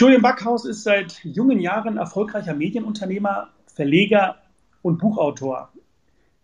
Julian 0.00 0.22
Backhaus 0.22 0.64
ist 0.64 0.82
seit 0.82 1.22
jungen 1.24 1.60
Jahren 1.60 1.98
erfolgreicher 1.98 2.54
Medienunternehmer, 2.54 3.50
Verleger 3.66 4.36
und 4.80 4.96
Buchautor. 4.98 5.68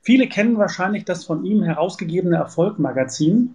Viele 0.03 0.29
kennen 0.29 0.59
wahrscheinlich 0.59 1.07
das 1.07 1.25
von 1.25 1.43
ihm 1.43 1.63
herausgegebene 1.63 2.37
Erfolg-Magazin, 2.37 3.55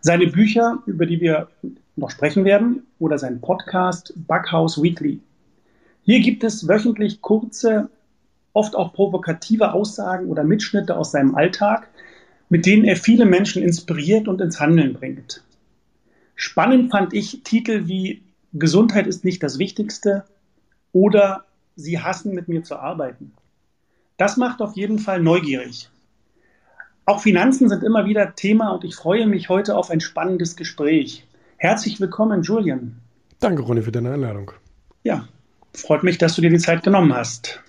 seine 0.00 0.28
Bücher, 0.28 0.78
über 0.86 1.04
die 1.04 1.20
wir 1.20 1.48
noch 1.94 2.08
sprechen 2.08 2.46
werden, 2.46 2.86
oder 2.98 3.18
sein 3.18 3.42
Podcast 3.42 4.14
Backhaus 4.16 4.82
Weekly. 4.82 5.20
Hier 6.04 6.20
gibt 6.20 6.42
es 6.42 6.66
wöchentlich 6.66 7.20
kurze, 7.20 7.90
oft 8.54 8.74
auch 8.74 8.94
provokative 8.94 9.74
Aussagen 9.74 10.28
oder 10.28 10.42
Mitschnitte 10.42 10.96
aus 10.96 11.10
seinem 11.10 11.34
Alltag, 11.34 11.90
mit 12.48 12.64
denen 12.64 12.84
er 12.84 12.96
viele 12.96 13.26
Menschen 13.26 13.62
inspiriert 13.62 14.26
und 14.26 14.40
ins 14.40 14.58
Handeln 14.58 14.94
bringt. 14.94 15.44
Spannend 16.34 16.90
fand 16.90 17.12
ich 17.12 17.42
Titel 17.44 17.86
wie 17.88 18.23
Gesundheit 18.54 19.08
ist 19.08 19.24
nicht 19.24 19.42
das 19.42 19.58
Wichtigste 19.58 20.24
oder 20.92 21.44
Sie 21.74 21.98
hassen 21.98 22.34
mit 22.34 22.46
mir 22.46 22.62
zu 22.62 22.76
arbeiten. 22.76 23.32
Das 24.16 24.36
macht 24.36 24.62
auf 24.62 24.76
jeden 24.76 25.00
Fall 25.00 25.20
neugierig. 25.20 25.90
Auch 27.04 27.20
Finanzen 27.20 27.68
sind 27.68 27.82
immer 27.82 28.06
wieder 28.06 28.36
Thema 28.36 28.70
und 28.70 28.84
ich 28.84 28.94
freue 28.94 29.26
mich 29.26 29.48
heute 29.48 29.76
auf 29.76 29.90
ein 29.90 30.00
spannendes 30.00 30.54
Gespräch. 30.54 31.26
Herzlich 31.56 32.00
willkommen, 32.00 32.42
Julian. 32.42 33.00
Danke, 33.40 33.62
Ronny, 33.62 33.82
für 33.82 33.90
deine 33.90 34.12
Einladung. 34.12 34.52
Ja, 35.02 35.28
freut 35.72 36.04
mich, 36.04 36.18
dass 36.18 36.36
du 36.36 36.40
dir 36.42 36.50
die 36.50 36.58
Zeit 36.58 36.84
genommen 36.84 37.12
hast. 37.12 37.60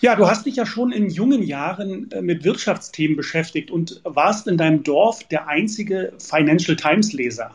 Ja, 0.00 0.14
du 0.14 0.28
hast 0.28 0.46
dich 0.46 0.56
ja 0.56 0.64
schon 0.64 0.92
in 0.92 1.10
jungen 1.10 1.42
Jahren 1.42 2.08
äh, 2.12 2.22
mit 2.22 2.44
Wirtschaftsthemen 2.44 3.16
beschäftigt 3.16 3.72
und 3.72 4.00
warst 4.04 4.46
in 4.46 4.58
deinem 4.58 4.84
Dorf 4.84 5.24
der 5.24 5.48
einzige 5.48 6.12
Financial 6.18 6.76
Times 6.76 7.12
Leser. 7.12 7.50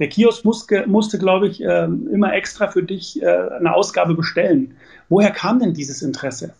Der 0.00 0.08
Kiosk 0.08 0.44
musste, 0.44 0.86
musste 0.86 1.18
glaube 1.18 1.46
ich, 1.46 1.62
ähm, 1.62 2.08
immer 2.10 2.32
extra 2.34 2.68
für 2.68 2.82
dich 2.82 3.22
äh, 3.22 3.26
eine 3.26 3.74
Ausgabe 3.74 4.14
bestellen. 4.14 4.74
Woher 5.10 5.30
kam 5.30 5.60
denn 5.60 5.74
dieses 5.74 6.02
Interesse? 6.02 6.54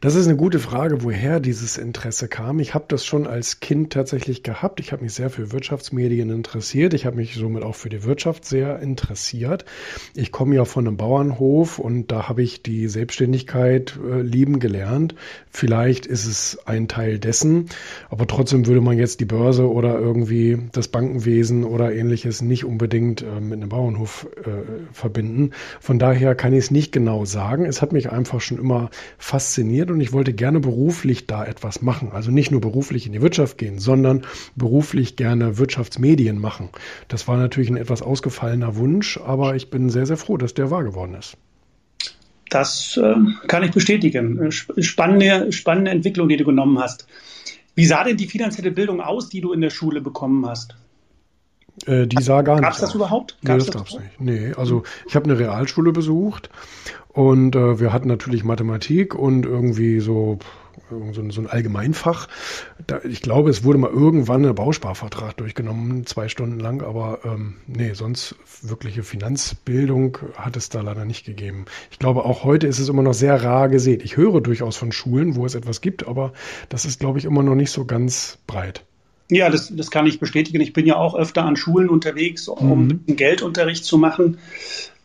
Das 0.00 0.14
ist 0.14 0.26
eine 0.26 0.36
gute 0.36 0.58
Frage, 0.58 1.02
woher 1.02 1.40
dieses 1.40 1.78
Interesse 1.78 2.28
kam. 2.28 2.60
Ich 2.60 2.74
habe 2.74 2.84
das 2.88 3.04
schon 3.04 3.26
als 3.26 3.60
Kind 3.60 3.92
tatsächlich 3.92 4.42
gehabt. 4.42 4.78
Ich 4.78 4.92
habe 4.92 5.02
mich 5.02 5.14
sehr 5.14 5.30
für 5.30 5.50
Wirtschaftsmedien 5.50 6.30
interessiert. 6.30 6.94
Ich 6.94 7.06
habe 7.06 7.16
mich 7.16 7.34
somit 7.34 7.64
auch 7.64 7.74
für 7.74 7.88
die 7.88 8.04
Wirtschaft 8.04 8.44
sehr 8.44 8.78
interessiert. 8.80 9.64
Ich 10.14 10.30
komme 10.30 10.54
ja 10.54 10.64
von 10.64 10.86
einem 10.86 10.96
Bauernhof 10.96 11.78
und 11.78 12.12
da 12.12 12.28
habe 12.28 12.42
ich 12.42 12.62
die 12.62 12.86
Selbstständigkeit 12.86 13.98
äh, 13.98 14.20
lieben 14.20 14.60
gelernt. 14.60 15.14
Vielleicht 15.50 16.06
ist 16.06 16.26
es 16.26 16.58
ein 16.66 16.86
Teil 16.86 17.18
dessen, 17.18 17.68
aber 18.10 18.26
trotzdem 18.26 18.66
würde 18.66 18.80
man 18.80 18.98
jetzt 18.98 19.20
die 19.20 19.24
Börse 19.24 19.68
oder 19.68 19.98
irgendwie 19.98 20.58
das 20.72 20.88
Bankenwesen 20.88 21.64
oder 21.64 21.92
ähnliches 21.92 22.42
nicht 22.42 22.64
unbedingt 22.64 23.22
äh, 23.22 23.40
mit 23.40 23.60
einem 23.60 23.70
Bauernhof 23.70 24.28
äh, 24.36 24.50
verbinden. 24.92 25.50
Von 25.80 25.98
daher 25.98 26.34
kann 26.34 26.52
ich 26.52 26.64
es 26.64 26.70
nicht 26.70 26.92
genau 26.92 27.24
sagen. 27.24 27.64
Es 27.64 27.82
hat 27.82 27.92
mich 27.92 28.10
einfach 28.10 28.40
schon 28.40 28.58
immer 28.58 28.90
fasziniert 29.18 29.63
fasziniert 29.64 29.90
und 29.90 30.00
ich 30.00 30.12
wollte 30.12 30.32
gerne 30.32 30.60
beruflich 30.60 31.26
da 31.26 31.44
etwas 31.44 31.82
machen. 31.82 32.10
Also 32.12 32.30
nicht 32.30 32.50
nur 32.50 32.60
beruflich 32.60 33.06
in 33.06 33.12
die 33.12 33.22
Wirtschaft 33.22 33.58
gehen, 33.58 33.78
sondern 33.78 34.22
beruflich 34.56 35.16
gerne 35.16 35.58
Wirtschaftsmedien 35.58 36.38
machen. 36.38 36.68
Das 37.08 37.26
war 37.28 37.36
natürlich 37.36 37.70
ein 37.70 37.76
etwas 37.76 38.02
ausgefallener 38.02 38.76
Wunsch, 38.76 39.18
aber 39.18 39.56
ich 39.56 39.70
bin 39.70 39.90
sehr, 39.90 40.06
sehr 40.06 40.16
froh, 40.16 40.36
dass 40.36 40.54
der 40.54 40.70
wahr 40.70 40.84
geworden 40.84 41.14
ist. 41.14 41.36
Das 42.50 42.98
äh, 43.02 43.14
kann 43.48 43.64
ich 43.64 43.72
bestätigen. 43.72 44.52
Spannende, 44.52 45.50
spannende 45.50 45.90
Entwicklung, 45.90 46.28
die 46.28 46.36
du 46.36 46.44
genommen 46.44 46.78
hast. 46.78 47.06
Wie 47.74 47.86
sah 47.86 48.04
denn 48.04 48.16
die 48.16 48.26
finanzielle 48.26 48.70
Bildung 48.70 49.00
aus, 49.00 49.28
die 49.28 49.40
du 49.40 49.52
in 49.52 49.60
der 49.60 49.70
Schule 49.70 50.00
bekommen 50.00 50.46
hast? 50.46 50.76
Äh, 51.86 52.06
die 52.06 52.22
sah 52.22 52.42
gar 52.42 52.60
gab's 52.60 52.60
nicht. 52.60 52.62
Gab 52.62 52.72
es 52.72 52.80
das 52.80 52.94
überhaupt? 52.94 53.36
Gab's 53.44 53.48
nee, 53.48 53.56
das, 53.56 53.66
das 53.66 53.74
gab's 53.74 53.94
nicht. 53.94 54.20
Nee, 54.20 54.52
also 54.56 54.84
ich 55.06 55.16
habe 55.16 55.24
eine 55.24 55.38
Realschule 55.38 55.92
besucht 55.92 56.50
und 57.08 57.56
äh, 57.56 57.80
wir 57.80 57.92
hatten 57.92 58.08
natürlich 58.08 58.44
Mathematik 58.44 59.14
und 59.14 59.44
irgendwie 59.46 60.00
so, 60.00 60.38
so, 60.90 61.30
so 61.30 61.40
ein 61.40 61.46
Allgemeinfach. 61.46 62.28
Da, 62.86 63.00
ich 63.04 63.22
glaube, 63.22 63.50
es 63.50 63.64
wurde 63.64 63.78
mal 63.78 63.90
irgendwann 63.90 64.44
ein 64.44 64.54
Bausparvertrag 64.54 65.36
durchgenommen, 65.36 66.06
zwei 66.06 66.28
Stunden 66.28 66.58
lang, 66.58 66.82
aber 66.82 67.20
ähm, 67.24 67.56
nee, 67.66 67.92
sonst 67.94 68.36
wirkliche 68.62 69.02
Finanzbildung 69.02 70.18
hat 70.36 70.56
es 70.56 70.68
da 70.68 70.80
leider 70.80 71.04
nicht 71.04 71.24
gegeben. 71.24 71.66
Ich 71.90 71.98
glaube, 71.98 72.24
auch 72.24 72.44
heute 72.44 72.66
ist 72.66 72.78
es 72.78 72.88
immer 72.88 73.02
noch 73.02 73.14
sehr 73.14 73.42
rar 73.42 73.68
gesät. 73.68 74.02
Ich 74.02 74.16
höre 74.16 74.40
durchaus 74.40 74.76
von 74.76 74.92
Schulen, 74.92 75.36
wo 75.36 75.44
es 75.46 75.54
etwas 75.54 75.80
gibt, 75.80 76.06
aber 76.06 76.32
das 76.68 76.84
ist, 76.84 77.00
glaube 77.00 77.18
ich, 77.18 77.24
immer 77.24 77.42
noch 77.42 77.56
nicht 77.56 77.70
so 77.70 77.84
ganz 77.84 78.38
breit. 78.46 78.84
Ja, 79.30 79.48
das, 79.48 79.74
das 79.74 79.90
kann 79.90 80.06
ich 80.06 80.20
bestätigen. 80.20 80.60
Ich 80.60 80.72
bin 80.72 80.86
ja 80.86 80.96
auch 80.96 81.14
öfter 81.14 81.44
an 81.44 81.56
Schulen 81.56 81.88
unterwegs, 81.88 82.48
um 82.48 82.86
mhm. 82.86 83.00
Geldunterricht 83.06 83.84
zu 83.84 83.96
machen. 83.96 84.38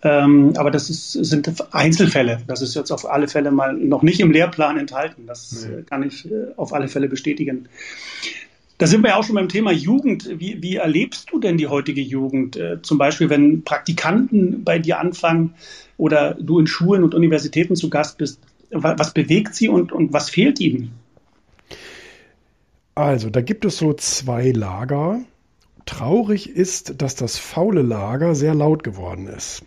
Ähm, 0.01 0.53
aber 0.55 0.71
das 0.71 0.89
ist, 0.89 1.11
sind 1.11 1.51
Einzelfälle. 1.71 2.41
Das 2.47 2.61
ist 2.61 2.75
jetzt 2.75 2.91
auf 2.91 3.09
alle 3.09 3.27
Fälle 3.27 3.51
mal 3.51 3.73
noch 3.73 4.01
nicht 4.01 4.19
im 4.19 4.31
Lehrplan 4.31 4.77
enthalten. 4.77 5.23
Das 5.27 5.67
nee. 5.69 5.83
kann 5.83 6.03
ich 6.03 6.29
äh, 6.29 6.47
auf 6.55 6.73
alle 6.73 6.87
Fälle 6.87 7.09
bestätigen. 7.09 7.67
Da 8.77 8.87
sind 8.87 9.03
wir 9.03 9.09
ja 9.09 9.15
auch 9.17 9.25
schon 9.25 9.35
beim 9.35 9.49
Thema 9.49 9.73
Jugend. 9.73 10.29
Wie, 10.39 10.61
wie 10.61 10.77
erlebst 10.77 11.29
du 11.31 11.39
denn 11.39 11.57
die 11.57 11.67
heutige 11.67 12.01
Jugend? 12.01 12.55
Äh, 12.55 12.81
zum 12.81 12.97
Beispiel, 12.97 13.29
wenn 13.29 13.63
Praktikanten 13.63 14.63
bei 14.63 14.79
dir 14.79 14.99
anfangen 14.99 15.53
oder 15.97 16.33
du 16.35 16.59
in 16.59 16.67
Schulen 16.67 17.03
und 17.03 17.13
Universitäten 17.13 17.75
zu 17.75 17.89
Gast 17.89 18.17
bist. 18.17 18.39
Was 18.71 19.13
bewegt 19.13 19.55
sie 19.55 19.67
und, 19.67 19.91
und 19.91 20.13
was 20.13 20.29
fehlt 20.29 20.59
ihnen? 20.59 20.91
Also, 22.99 23.29
da 23.29 23.39
gibt 23.39 23.63
es 23.63 23.77
so 23.77 23.93
zwei 23.93 24.51
Lager. 24.51 25.21
Traurig 25.85 26.49
ist, 26.49 27.01
dass 27.01 27.15
das 27.15 27.37
faule 27.37 27.81
Lager 27.81 28.35
sehr 28.35 28.53
laut 28.53 28.83
geworden 28.83 29.27
ist. 29.27 29.63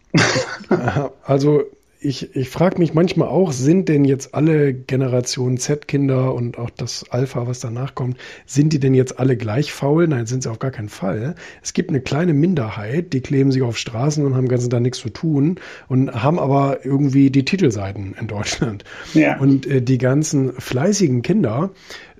also 1.24 1.62
ich, 2.04 2.34
ich 2.34 2.48
frage 2.48 2.78
mich 2.78 2.94
manchmal 2.94 3.28
auch, 3.28 3.52
sind 3.52 3.88
denn 3.88 4.04
jetzt 4.04 4.34
alle 4.34 4.74
Generation 4.74 5.56
Z-Kinder 5.56 6.34
und 6.34 6.58
auch 6.58 6.70
das 6.70 7.04
Alpha, 7.10 7.46
was 7.46 7.60
danach 7.60 7.94
kommt, 7.94 8.16
sind 8.46 8.72
die 8.72 8.80
denn 8.80 8.94
jetzt 8.94 9.18
alle 9.18 9.36
gleich 9.36 9.72
faul? 9.72 10.08
Nein, 10.08 10.26
sind 10.26 10.42
sie 10.42 10.50
auf 10.50 10.58
gar 10.58 10.70
keinen 10.70 10.88
Fall. 10.88 11.34
Es 11.62 11.72
gibt 11.72 11.90
eine 11.90 12.00
kleine 12.00 12.34
Minderheit, 12.34 13.12
die 13.12 13.20
kleben 13.20 13.52
sich 13.52 13.62
auf 13.62 13.78
Straßen 13.78 14.24
und 14.24 14.34
haben 14.34 14.48
ganz 14.48 14.68
da 14.68 14.80
nichts 14.80 14.98
zu 14.98 15.10
tun 15.10 15.60
und 15.88 16.12
haben 16.12 16.38
aber 16.38 16.84
irgendwie 16.84 17.30
die 17.30 17.44
Titelseiten 17.44 18.14
in 18.18 18.26
Deutschland. 18.26 18.84
Ja. 19.14 19.38
Und 19.38 19.66
äh, 19.66 19.82
die 19.82 19.98
ganzen 19.98 20.52
fleißigen 20.52 21.22
Kinder, 21.22 21.70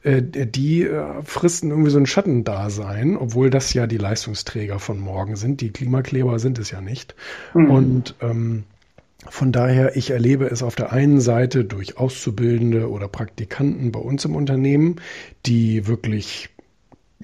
äh, 0.03 0.23
die 0.23 0.83
äh, 0.83 1.05
fristen 1.25 1.71
irgendwie 1.71 1.91
so 1.91 1.99
ein 1.99 2.07
Schattendasein, 2.07 3.17
obwohl 3.17 3.51
das 3.51 3.73
ja 3.75 3.87
die 3.87 3.99
Leistungsträger 3.99 4.79
von 4.79 4.99
morgen 4.99 5.37
sind. 5.37 5.61
Die 5.61 5.71
Klimakleber 5.71 6.39
sind 6.39 6.59
es 6.59 6.71
ja 6.71 6.81
nicht. 6.81 7.15
Mhm. 7.55 7.71
Und 7.71 8.15
ähm, 8.21 8.65
von 9.29 9.53
daher, 9.53 9.97
ich 9.97 10.11
erlebe 10.11 10.47
es 10.47 10.63
auf 10.63 10.75
der 10.75 10.93
einen 10.93 11.21
Seite 11.21 11.65
durch 11.65 11.97
Auszubildende 11.97 12.91
oder 12.91 13.09
Praktikanten 13.09 13.93
bei 13.93 14.01
uns 14.01 14.25
im 14.25 14.35
Unternehmen, 14.35 14.97
die 15.47 15.87
wirklich 15.87 16.51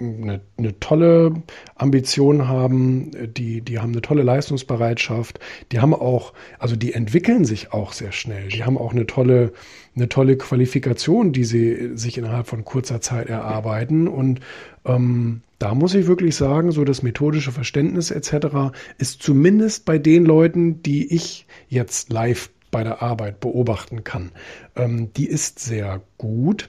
eine, 0.00 0.40
eine 0.56 0.78
tolle 0.78 1.42
Ambition 1.74 2.46
haben, 2.48 3.10
die, 3.34 3.62
die 3.62 3.78
haben 3.78 3.92
eine 3.92 4.02
tolle 4.02 4.22
Leistungsbereitschaft, 4.22 5.40
die 5.72 5.80
haben 5.80 5.94
auch, 5.94 6.32
also 6.58 6.76
die 6.76 6.92
entwickeln 6.92 7.44
sich 7.44 7.72
auch 7.72 7.92
sehr 7.92 8.12
schnell, 8.12 8.48
die 8.48 8.64
haben 8.64 8.78
auch 8.78 8.92
eine 8.92 9.06
tolle, 9.06 9.52
eine 9.96 10.08
tolle 10.08 10.36
Qualifikation, 10.36 11.32
die 11.32 11.44
sie 11.44 11.96
sich 11.96 12.18
innerhalb 12.18 12.46
von 12.46 12.64
kurzer 12.64 13.00
Zeit 13.00 13.28
erarbeiten. 13.28 14.06
Und 14.08 14.40
ähm, 14.84 15.42
da 15.58 15.74
muss 15.74 15.94
ich 15.94 16.06
wirklich 16.06 16.36
sagen, 16.36 16.70
so 16.70 16.84
das 16.84 17.02
methodische 17.02 17.52
Verständnis 17.52 18.10
etc. 18.10 18.72
ist 18.98 19.22
zumindest 19.22 19.84
bei 19.84 19.98
den 19.98 20.24
Leuten, 20.24 20.82
die 20.82 21.12
ich 21.14 21.46
jetzt 21.68 22.12
live 22.12 22.50
bei 22.70 22.84
der 22.84 23.02
Arbeit 23.02 23.40
beobachten 23.40 24.04
kann, 24.04 24.30
ähm, 24.76 25.12
die 25.14 25.26
ist 25.26 25.58
sehr 25.58 26.02
gut. 26.18 26.68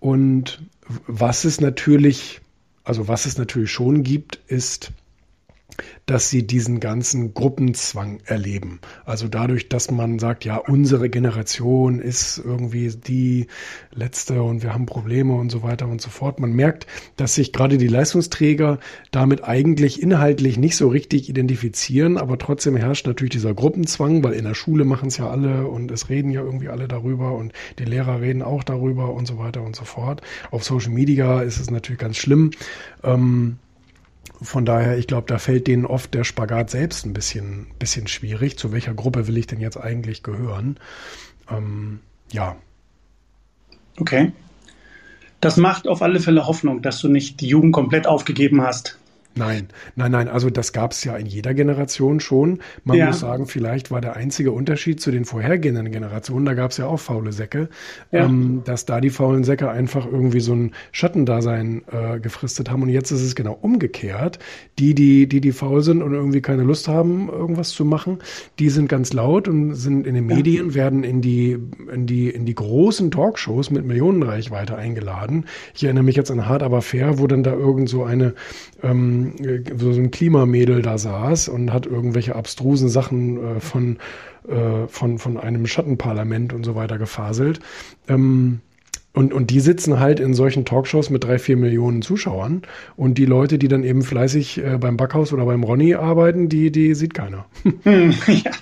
Und 0.00 0.62
was 1.06 1.44
es 1.44 1.60
natürlich 1.60 2.40
also 2.84 3.08
was 3.08 3.26
es 3.26 3.38
natürlich 3.38 3.70
schon 3.70 4.02
gibt, 4.02 4.40
ist 4.46 4.92
dass 6.06 6.30
sie 6.30 6.46
diesen 6.46 6.80
ganzen 6.80 7.32
Gruppenzwang 7.32 8.20
erleben. 8.24 8.80
Also 9.04 9.28
dadurch, 9.28 9.68
dass 9.68 9.90
man 9.90 10.18
sagt, 10.18 10.44
ja, 10.44 10.56
unsere 10.56 11.08
Generation 11.08 12.00
ist 12.00 12.38
irgendwie 12.38 12.90
die 12.90 13.46
letzte 13.94 14.42
und 14.42 14.62
wir 14.62 14.74
haben 14.74 14.86
Probleme 14.86 15.34
und 15.34 15.50
so 15.50 15.62
weiter 15.62 15.86
und 15.86 16.00
so 16.00 16.10
fort. 16.10 16.40
Man 16.40 16.52
merkt, 16.52 16.86
dass 17.16 17.34
sich 17.34 17.52
gerade 17.52 17.78
die 17.78 17.86
Leistungsträger 17.86 18.78
damit 19.12 19.44
eigentlich 19.44 20.02
inhaltlich 20.02 20.58
nicht 20.58 20.76
so 20.76 20.88
richtig 20.88 21.28
identifizieren, 21.28 22.18
aber 22.18 22.36
trotzdem 22.36 22.76
herrscht 22.76 23.06
natürlich 23.06 23.32
dieser 23.32 23.54
Gruppenzwang, 23.54 24.24
weil 24.24 24.32
in 24.32 24.44
der 24.44 24.54
Schule 24.54 24.84
machen 24.84 25.08
es 25.08 25.18
ja 25.18 25.30
alle 25.30 25.68
und 25.68 25.90
es 25.92 26.08
reden 26.08 26.30
ja 26.30 26.42
irgendwie 26.42 26.68
alle 26.68 26.88
darüber 26.88 27.32
und 27.32 27.52
die 27.78 27.84
Lehrer 27.84 28.20
reden 28.20 28.42
auch 28.42 28.64
darüber 28.64 29.12
und 29.14 29.26
so 29.26 29.38
weiter 29.38 29.62
und 29.62 29.76
so 29.76 29.84
fort. 29.84 30.20
Auf 30.50 30.64
Social 30.64 30.92
Media 30.92 31.42
ist 31.42 31.60
es 31.60 31.70
natürlich 31.70 32.00
ganz 32.00 32.16
schlimm. 32.16 32.50
Ähm, 33.04 33.58
von 34.42 34.64
daher, 34.64 34.98
ich 34.98 35.06
glaube, 35.06 35.26
da 35.26 35.38
fällt 35.38 35.66
denen 35.66 35.86
oft 35.86 36.14
der 36.14 36.24
Spagat 36.24 36.70
selbst 36.70 37.06
ein 37.06 37.12
bisschen, 37.12 37.68
bisschen 37.78 38.06
schwierig. 38.06 38.58
Zu 38.58 38.72
welcher 38.72 38.94
Gruppe 38.94 39.26
will 39.26 39.38
ich 39.38 39.46
denn 39.46 39.60
jetzt 39.60 39.76
eigentlich 39.76 40.22
gehören? 40.22 40.78
Ähm, 41.50 42.00
ja. 42.30 42.56
Okay. 43.98 44.32
Das 45.40 45.56
macht 45.56 45.88
auf 45.88 46.02
alle 46.02 46.20
Fälle 46.20 46.46
Hoffnung, 46.46 46.82
dass 46.82 47.00
du 47.00 47.08
nicht 47.08 47.40
die 47.40 47.48
Jugend 47.48 47.72
komplett 47.72 48.06
aufgegeben 48.06 48.62
hast. 48.62 48.98
Nein, 49.34 49.68
nein, 49.96 50.12
nein. 50.12 50.28
Also 50.28 50.50
das 50.50 50.72
gab 50.72 50.92
es 50.92 51.04
ja 51.04 51.16
in 51.16 51.26
jeder 51.26 51.54
Generation 51.54 52.20
schon. 52.20 52.60
Man 52.84 52.98
ja. 52.98 53.06
muss 53.06 53.20
sagen, 53.20 53.46
vielleicht 53.46 53.90
war 53.90 54.00
der 54.00 54.16
einzige 54.16 54.52
Unterschied 54.52 55.00
zu 55.00 55.10
den 55.10 55.24
vorhergehenden 55.24 55.90
Generationen, 55.90 56.44
da 56.44 56.54
gab 56.54 56.72
es 56.72 56.76
ja 56.76 56.86
auch 56.86 57.00
faule 57.00 57.32
Säcke, 57.32 57.68
ja. 58.10 58.24
ähm, 58.24 58.62
dass 58.64 58.84
da 58.84 59.00
die 59.00 59.10
faulen 59.10 59.44
Säcke 59.44 59.70
einfach 59.70 60.06
irgendwie 60.06 60.40
so 60.40 60.54
ein 60.54 60.72
Schattendasein 60.92 61.82
äh, 61.90 62.20
gefristet 62.20 62.70
haben. 62.70 62.82
Und 62.82 62.90
jetzt 62.90 63.10
ist 63.10 63.22
es 63.22 63.34
genau 63.34 63.56
umgekehrt. 63.60 64.38
Die, 64.78 64.94
die, 64.94 65.26
die, 65.26 65.40
die 65.40 65.52
faul 65.52 65.82
sind 65.82 66.02
und 66.02 66.12
irgendwie 66.12 66.42
keine 66.42 66.62
Lust 66.62 66.88
haben, 66.88 67.28
irgendwas 67.28 67.70
zu 67.70 67.84
machen, 67.84 68.18
die 68.58 68.68
sind 68.68 68.88
ganz 68.88 69.12
laut 69.12 69.48
und 69.48 69.74
sind 69.74 70.06
in 70.06 70.14
den 70.14 70.26
Medien, 70.26 70.68
ja. 70.68 70.74
werden 70.74 71.04
in 71.04 71.22
die, 71.22 71.58
in 71.92 72.06
die, 72.06 72.28
in 72.28 72.44
die 72.44 72.54
großen 72.54 73.10
Talkshows 73.10 73.70
mit 73.70 73.86
Millionenreichweite 73.86 74.76
eingeladen. 74.76 75.46
Ich 75.74 75.84
erinnere 75.84 76.04
mich 76.04 76.16
jetzt 76.16 76.30
an 76.30 76.46
Hard 76.46 76.62
aber 76.62 76.82
fair, 76.82 77.18
wo 77.18 77.26
dann 77.26 77.42
da 77.42 77.52
irgend 77.52 77.88
so 77.88 78.04
eine 78.04 78.34
ähm, 78.82 79.34
so 79.78 79.90
ein 79.90 80.10
Klimamädel 80.10 80.82
da 80.82 80.98
saß 80.98 81.48
und 81.48 81.72
hat 81.72 81.86
irgendwelche 81.86 82.34
abstrusen 82.34 82.88
Sachen 82.88 83.56
äh, 83.56 83.60
von, 83.60 83.98
äh, 84.48 84.86
von, 84.88 85.18
von 85.18 85.36
einem 85.36 85.66
Schattenparlament 85.66 86.52
und 86.52 86.64
so 86.64 86.74
weiter 86.74 86.98
gefaselt. 86.98 87.60
Ähm, 88.08 88.60
und, 89.14 89.34
und 89.34 89.50
die 89.50 89.60
sitzen 89.60 90.00
halt 90.00 90.20
in 90.20 90.32
solchen 90.32 90.64
Talkshows 90.64 91.10
mit 91.10 91.24
drei, 91.24 91.38
vier 91.38 91.58
Millionen 91.58 92.00
Zuschauern. 92.00 92.62
Und 92.96 93.18
die 93.18 93.26
Leute, 93.26 93.58
die 93.58 93.68
dann 93.68 93.84
eben 93.84 94.02
fleißig 94.02 94.58
äh, 94.58 94.78
beim 94.78 94.96
Backhaus 94.96 95.34
oder 95.34 95.44
beim 95.44 95.64
Ronny 95.64 95.94
arbeiten, 95.94 96.48
die, 96.48 96.72
die 96.72 96.94
sieht 96.94 97.14
keiner. 97.14 97.46
Hm, 97.84 98.14
ja, 98.26 98.52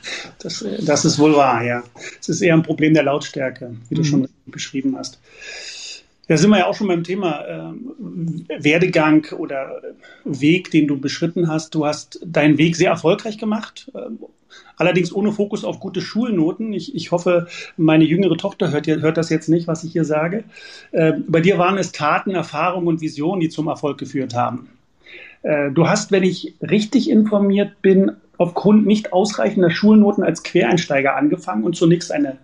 das, 0.40 0.64
das 0.84 1.04
ist 1.04 1.18
wohl 1.18 1.36
wahr, 1.36 1.62
ja. 1.62 1.82
Es 2.20 2.28
ist 2.28 2.40
eher 2.40 2.54
ein 2.54 2.62
Problem 2.62 2.94
der 2.94 3.02
Lautstärke, 3.02 3.74
wie 3.88 3.94
du 3.94 4.00
mhm. 4.00 4.04
schon 4.04 4.28
beschrieben 4.46 4.96
hast. 4.96 5.20
Da 6.30 6.36
sind 6.36 6.50
wir 6.50 6.58
ja 6.58 6.66
auch 6.68 6.76
schon 6.76 6.86
beim 6.86 7.02
Thema 7.02 7.40
äh, 7.40 8.62
Werdegang 8.62 9.26
oder 9.36 9.82
Weg, 10.24 10.70
den 10.70 10.86
du 10.86 10.96
beschritten 10.96 11.48
hast. 11.48 11.74
Du 11.74 11.84
hast 11.84 12.20
deinen 12.24 12.56
Weg 12.56 12.76
sehr 12.76 12.90
erfolgreich 12.90 13.36
gemacht, 13.36 13.90
äh, 13.94 13.98
allerdings 14.76 15.12
ohne 15.12 15.32
Fokus 15.32 15.64
auf 15.64 15.80
gute 15.80 16.00
Schulnoten. 16.00 16.72
Ich, 16.72 16.94
ich 16.94 17.10
hoffe, 17.10 17.48
meine 17.76 18.04
jüngere 18.04 18.36
Tochter 18.36 18.70
hört, 18.70 18.86
hört 18.86 19.16
das 19.16 19.28
jetzt 19.28 19.48
nicht, 19.48 19.66
was 19.66 19.82
ich 19.82 19.90
hier 19.90 20.04
sage. 20.04 20.44
Äh, 20.92 21.14
bei 21.26 21.40
dir 21.40 21.58
waren 21.58 21.78
es 21.78 21.90
Taten, 21.90 22.30
Erfahrungen 22.30 22.86
und 22.86 23.00
Visionen, 23.00 23.40
die 23.40 23.48
zum 23.48 23.66
Erfolg 23.66 23.98
geführt 23.98 24.32
haben. 24.32 24.68
Äh, 25.42 25.72
du 25.72 25.88
hast, 25.88 26.12
wenn 26.12 26.22
ich 26.22 26.54
richtig 26.62 27.10
informiert 27.10 27.82
bin, 27.82 28.12
aufgrund 28.38 28.86
nicht 28.86 29.12
ausreichender 29.12 29.72
Schulnoten 29.72 30.22
als 30.22 30.44
Quereinsteiger 30.44 31.16
angefangen 31.16 31.64
und 31.64 31.74
zunächst 31.74 32.12
eine 32.12 32.36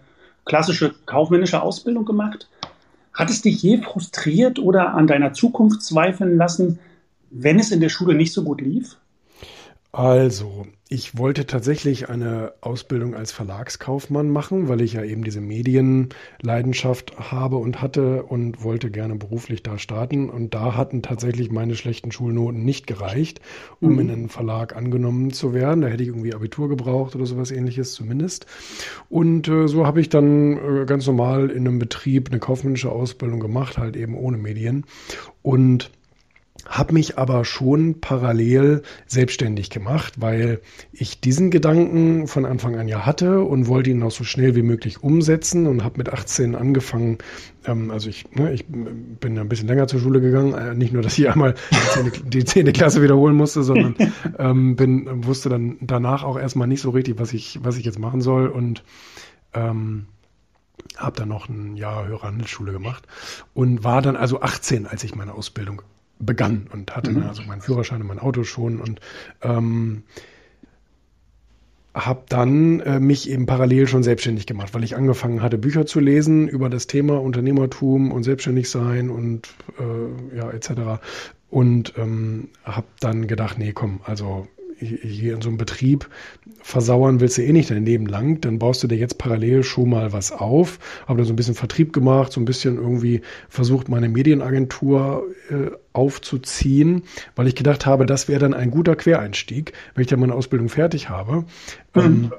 klassische 0.44 0.93
kaufmännische 1.06 1.62
Ausbildung 1.62 2.05
gemacht. 2.05 2.49
Hat 3.16 3.30
es 3.30 3.40
dich 3.40 3.62
je 3.62 3.78
frustriert 3.78 4.58
oder 4.58 4.92
an 4.94 5.06
deiner 5.06 5.32
Zukunft 5.32 5.82
zweifeln 5.82 6.36
lassen, 6.36 6.78
wenn 7.30 7.58
es 7.58 7.72
in 7.72 7.80
der 7.80 7.88
Schule 7.88 8.14
nicht 8.14 8.32
so 8.32 8.44
gut 8.44 8.60
lief? 8.60 8.98
Also, 9.96 10.66
ich 10.90 11.16
wollte 11.16 11.46
tatsächlich 11.46 12.10
eine 12.10 12.52
Ausbildung 12.60 13.14
als 13.14 13.32
Verlagskaufmann 13.32 14.28
machen, 14.28 14.69
weil 14.69 14.82
ich 14.82 14.93
ja 14.93 15.02
eben 15.02 15.25
diese 15.25 15.40
Medienleidenschaft 15.40 17.19
habe 17.19 17.56
und 17.56 17.81
hatte 17.81 18.25
und 18.25 18.62
wollte 18.62 18.90
gerne 18.90 19.16
beruflich 19.16 19.62
da 19.62 19.78
starten. 19.78 20.28
Und 20.28 20.52
da 20.52 20.76
hatten 20.76 21.00
tatsächlich 21.00 21.50
meine 21.50 21.76
schlechten 21.76 22.12
Schulnoten 22.12 22.62
nicht 22.62 22.87
gereicht, 22.87 23.40
um 23.81 23.94
mhm. 23.94 23.98
in 24.00 24.10
einen 24.10 24.28
Verlag 24.28 24.76
angenommen 24.76 25.32
zu 25.32 25.54
werden. 25.54 25.81
Da 25.81 25.88
hätte 25.88 26.02
ich 26.02 26.10
irgendwie 26.10 26.34
Abitur 26.34 26.69
gebraucht 26.69 27.16
oder 27.16 27.25
sowas 27.25 27.50
ähnliches 27.50 27.94
zumindest. 27.94 28.44
Und 29.08 29.49
äh, 29.49 29.66
so 29.66 29.87
habe 29.87 30.02
ich 30.02 30.10
dann 30.10 30.58
äh, 30.58 30.84
ganz 30.84 31.06
normal 31.06 31.49
in 31.49 31.66
einem 31.66 31.78
Betrieb 31.78 32.28
eine 32.28 32.38
kaufmännische 32.38 32.92
Ausbildung 32.92 33.40
gemacht, 33.40 33.78
halt 33.78 33.96
eben 33.96 34.14
ohne 34.14 34.37
Medien. 34.37 34.84
Und 35.40 35.90
habe 36.68 36.94
mich 36.94 37.18
aber 37.18 37.44
schon 37.44 38.00
parallel 38.00 38.82
selbstständig 39.06 39.70
gemacht, 39.70 40.14
weil 40.18 40.60
ich 40.92 41.20
diesen 41.20 41.50
Gedanken 41.50 42.26
von 42.26 42.44
Anfang 42.44 42.76
an 42.76 42.88
ja 42.88 43.06
hatte 43.06 43.40
und 43.40 43.68
wollte 43.68 43.90
ihn 43.90 44.02
auch 44.02 44.10
so 44.10 44.24
schnell 44.24 44.56
wie 44.56 44.62
möglich 44.62 45.02
umsetzen 45.02 45.66
und 45.66 45.84
habe 45.84 45.98
mit 45.98 46.12
18 46.12 46.54
angefangen. 46.54 47.18
Ähm, 47.64 47.90
also 47.90 48.08
ich, 48.08 48.30
ne, 48.32 48.52
ich 48.52 48.66
bin 48.66 49.38
ein 49.38 49.48
bisschen 49.48 49.68
länger 49.68 49.86
zur 49.86 50.00
Schule 50.00 50.20
gegangen, 50.20 50.54
äh, 50.54 50.74
nicht 50.74 50.92
nur, 50.92 51.02
dass 51.02 51.18
ich 51.18 51.28
einmal 51.30 51.54
die 52.24 52.44
zehnte 52.44 52.72
Klasse 52.72 53.02
wiederholen 53.02 53.36
musste, 53.36 53.62
sondern 53.62 53.94
ähm, 54.38 54.76
bin 54.76 55.24
wusste 55.24 55.48
dann 55.48 55.76
danach 55.80 56.24
auch 56.24 56.38
erstmal 56.38 56.68
nicht 56.68 56.80
so 56.80 56.90
richtig, 56.90 57.18
was 57.18 57.32
ich 57.32 57.60
was 57.62 57.76
ich 57.76 57.84
jetzt 57.84 57.98
machen 57.98 58.20
soll 58.20 58.48
und 58.48 58.82
ähm, 59.54 60.06
habe 60.96 61.16
dann 61.16 61.28
noch 61.28 61.48
ein 61.48 61.76
Jahr 61.76 62.06
höhere 62.06 62.26
Handelsschule 62.26 62.72
gemacht 62.72 63.06
und 63.54 63.84
war 63.84 64.02
dann 64.02 64.16
also 64.16 64.40
18, 64.40 64.86
als 64.86 65.04
ich 65.04 65.14
meine 65.14 65.34
Ausbildung 65.34 65.82
begann 66.18 66.66
und 66.72 66.96
hatte 66.96 67.12
mhm. 67.12 67.22
also 67.24 67.42
meinen 67.42 67.60
Führerschein 67.60 68.00
und 68.00 68.06
mein 68.08 68.18
Auto 68.18 68.44
schon 68.44 68.80
und 68.80 69.00
ähm, 69.42 70.04
habe 71.96 72.24
dann 72.28 72.80
äh, 72.80 73.00
mich 73.00 73.30
eben 73.30 73.46
parallel 73.46 73.86
schon 73.86 74.02
selbstständig 74.02 74.46
gemacht, 74.46 74.74
weil 74.74 74.84
ich 74.84 74.96
angefangen 74.96 75.40
hatte, 75.40 75.56
Bücher 75.56 75.86
zu 75.86 75.98
lesen 75.98 76.46
über 76.46 76.68
das 76.68 76.86
Thema 76.86 77.20
Unternehmertum 77.20 78.12
und 78.12 78.22
selbstständig 78.22 78.68
sein 78.68 79.08
und 79.08 79.48
äh, 79.78 80.36
ja 80.36 80.50
etc. 80.50 81.00
Und 81.48 81.94
ähm, 81.96 82.48
habe 82.64 82.86
dann 83.00 83.26
gedacht, 83.26 83.58
nee, 83.58 83.72
komm, 83.72 84.00
also 84.04 84.46
hier 84.78 85.34
in 85.34 85.43
so 85.43 85.49
einem 85.49 85.58
Betrieb 85.58 86.08
versauern 86.62 87.20
willst 87.20 87.38
du 87.38 87.43
eh 87.43 87.52
nicht 87.52 87.70
dein 87.70 87.87
Leben 87.87 88.06
lang, 88.06 88.40
dann 88.40 88.58
baust 88.58 88.82
du 88.82 88.88
dir 88.88 88.96
jetzt 88.96 89.19
parallel 89.19 89.62
schon 89.62 89.90
mal 89.90 90.12
was 90.12 90.32
auf. 90.32 90.78
Habe 91.06 91.20
da 91.20 91.25
so 91.25 91.32
ein 91.32 91.37
bisschen 91.37 91.55
Vertrieb 91.55 91.93
gemacht, 91.93 92.32
so 92.32 92.40
ein 92.40 92.44
bisschen 92.44 92.76
irgendwie 92.76 93.23
versucht, 93.49 93.88
meine 93.88 94.08
Medienagentur 94.08 95.25
äh, 95.50 95.70
aufzuziehen, 95.93 97.02
weil 97.37 97.46
ich 97.46 97.55
gedacht 97.55 97.87
habe, 97.87 98.06
das 98.06 98.28
wäre 98.28 98.40
dann 98.40 98.55
ein 98.55 98.70
guter 98.70 98.96
Quereinstieg, 98.96 99.73
wenn 99.94 100.02
ich 100.02 100.08
dann 100.08 100.20
meine 100.20 100.34
Ausbildung 100.34 100.69
fertig 100.69 101.08
habe. 101.08 101.44
Mhm. 101.94 102.00
Ähm, 102.02 102.32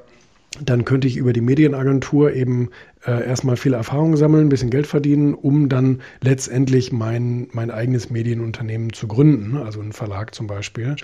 dann 0.62 0.86
könnte 0.86 1.08
ich 1.08 1.18
über 1.18 1.34
die 1.34 1.42
Medienagentur 1.42 2.34
eben 2.34 2.70
äh, 3.06 3.26
erstmal 3.26 3.58
viel 3.58 3.74
Erfahrung 3.74 4.16
sammeln, 4.18 4.48
ein 4.48 4.50
bisschen 4.50 4.70
Geld 4.70 4.88
verdienen, 4.88 5.34
um 5.34 5.70
dann 5.70 6.02
letztendlich 6.22 6.92
mein, 6.92 7.48
mein 7.52 7.70
eigenes 7.70 8.10
Medienunternehmen 8.10 8.94
zu 8.94 9.08
gründen, 9.08 9.58
also 9.58 9.82
einen 9.82 9.94
Verlag 9.94 10.34
zum 10.34 10.48
Beispiel. 10.48 10.96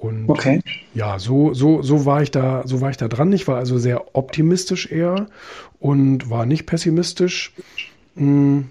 Und 0.00 0.30
okay. 0.30 0.62
ja, 0.94 1.18
so, 1.18 1.52
so, 1.52 1.82
so 1.82 2.06
war 2.06 2.22
ich 2.22 2.30
da, 2.30 2.62
so 2.64 2.80
war 2.80 2.88
ich 2.88 2.96
da 2.96 3.06
dran. 3.06 3.30
Ich 3.34 3.46
war 3.46 3.58
also 3.58 3.76
sehr 3.76 4.16
optimistisch 4.16 4.90
eher 4.90 5.26
und 5.78 6.30
war 6.30 6.46
nicht 6.46 6.64
pessimistisch. 6.64 7.52
Hm, 8.16 8.70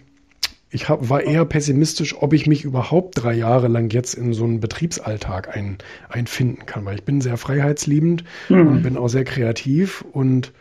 ich 0.71 0.89
hab, 0.89 1.07
war 1.07 1.21
eher 1.21 1.45
pessimistisch, 1.45 2.15
ob 2.19 2.33
ich 2.33 2.47
mich 2.47 2.63
überhaupt 2.63 3.23
drei 3.23 3.33
Jahre 3.33 3.67
lang 3.67 3.91
jetzt 3.91 4.15
in 4.15 4.33
so 4.33 4.43
einen 4.43 4.59
Betriebsalltag 4.59 5.55
ein, 5.55 5.77
einfinden 6.09 6.65
kann, 6.65 6.83
weil 6.85 6.95
ich 6.95 7.03
bin 7.03 7.21
sehr 7.21 7.37
freiheitsliebend 7.37 8.23
mhm. 8.49 8.67
und 8.67 8.81
bin 8.81 8.97
auch 8.97 9.07
sehr 9.07 9.23
kreativ 9.23 10.03
und 10.11 10.51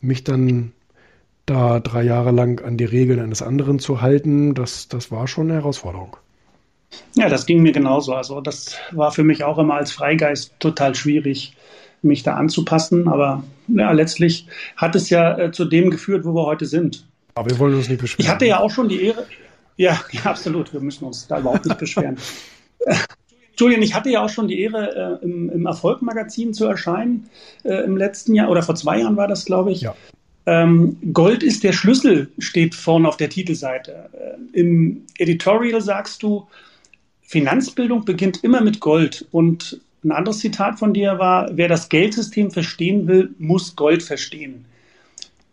mich 0.00 0.24
dann 0.24 0.72
da 1.46 1.78
drei 1.78 2.02
Jahre 2.02 2.32
lang 2.32 2.64
an 2.64 2.76
die 2.76 2.84
Regeln 2.84 3.20
eines 3.20 3.42
anderen 3.42 3.78
zu 3.78 4.00
halten, 4.00 4.54
das, 4.54 4.88
das 4.88 5.12
war 5.12 5.28
schon 5.28 5.46
eine 5.46 5.60
Herausforderung. 5.60 6.16
Ja, 7.14 7.28
das 7.28 7.46
ging 7.46 7.62
mir 7.62 7.72
genauso. 7.72 8.14
Also 8.14 8.40
das 8.40 8.76
war 8.92 9.10
für 9.12 9.24
mich 9.24 9.44
auch 9.44 9.58
immer 9.58 9.74
als 9.74 9.92
Freigeist 9.92 10.52
total 10.58 10.94
schwierig, 10.94 11.56
mich 12.02 12.22
da 12.22 12.34
anzupassen. 12.34 13.08
Aber 13.08 13.42
ja, 13.68 13.92
letztlich 13.92 14.46
hat 14.76 14.94
es 14.94 15.10
ja 15.10 15.38
äh, 15.38 15.52
zu 15.52 15.64
dem 15.64 15.90
geführt, 15.90 16.24
wo 16.24 16.34
wir 16.34 16.46
heute 16.46 16.66
sind. 16.66 17.06
Aber 17.34 17.50
wir 17.50 17.58
wollen 17.58 17.74
uns 17.74 17.88
nicht 17.88 18.00
beschweren. 18.00 18.24
Ich 18.24 18.28
hatte 18.28 18.46
ja 18.46 18.60
auch 18.60 18.70
schon 18.70 18.88
die 18.88 19.02
Ehre. 19.02 19.26
Ja, 19.76 20.00
ja 20.10 20.22
absolut. 20.24 20.72
Wir 20.72 20.80
müssen 20.80 21.04
uns 21.04 21.26
da 21.26 21.40
überhaupt 21.40 21.64
nicht 21.64 21.78
beschweren. 21.78 22.16
Julian, 23.58 23.82
ich 23.82 23.94
hatte 23.94 24.10
ja 24.10 24.22
auch 24.22 24.28
schon 24.28 24.48
die 24.48 24.60
Ehre, 24.60 25.18
äh, 25.22 25.24
im, 25.24 25.48
im 25.50 25.66
Erfolg-Magazin 25.66 26.52
zu 26.52 26.66
erscheinen 26.66 27.30
äh, 27.64 27.84
im 27.84 27.96
letzten 27.96 28.34
Jahr 28.34 28.50
oder 28.50 28.62
vor 28.62 28.74
zwei 28.74 29.00
Jahren 29.00 29.16
war 29.16 29.28
das, 29.28 29.46
glaube 29.46 29.72
ich. 29.72 29.80
Ja. 29.80 29.94
Ähm, 30.44 30.98
Gold 31.12 31.42
ist 31.42 31.64
der 31.64 31.72
Schlüssel, 31.72 32.30
steht 32.38 32.74
vorne 32.74 33.08
auf 33.08 33.16
der 33.16 33.30
Titelseite. 33.30 34.10
Äh, 34.12 34.58
Im 34.60 35.06
Editorial 35.18 35.80
sagst 35.80 36.22
du, 36.22 36.46
Finanzbildung 37.26 38.04
beginnt 38.04 38.42
immer 38.44 38.60
mit 38.60 38.80
Gold. 38.80 39.26
Und 39.32 39.80
ein 40.04 40.12
anderes 40.12 40.38
Zitat 40.38 40.78
von 40.78 40.94
dir 40.94 41.18
war, 41.18 41.50
wer 41.52 41.68
das 41.68 41.88
Geldsystem 41.88 42.50
verstehen 42.50 43.06
will, 43.08 43.34
muss 43.38 43.74
Gold 43.76 44.02
verstehen. 44.02 44.64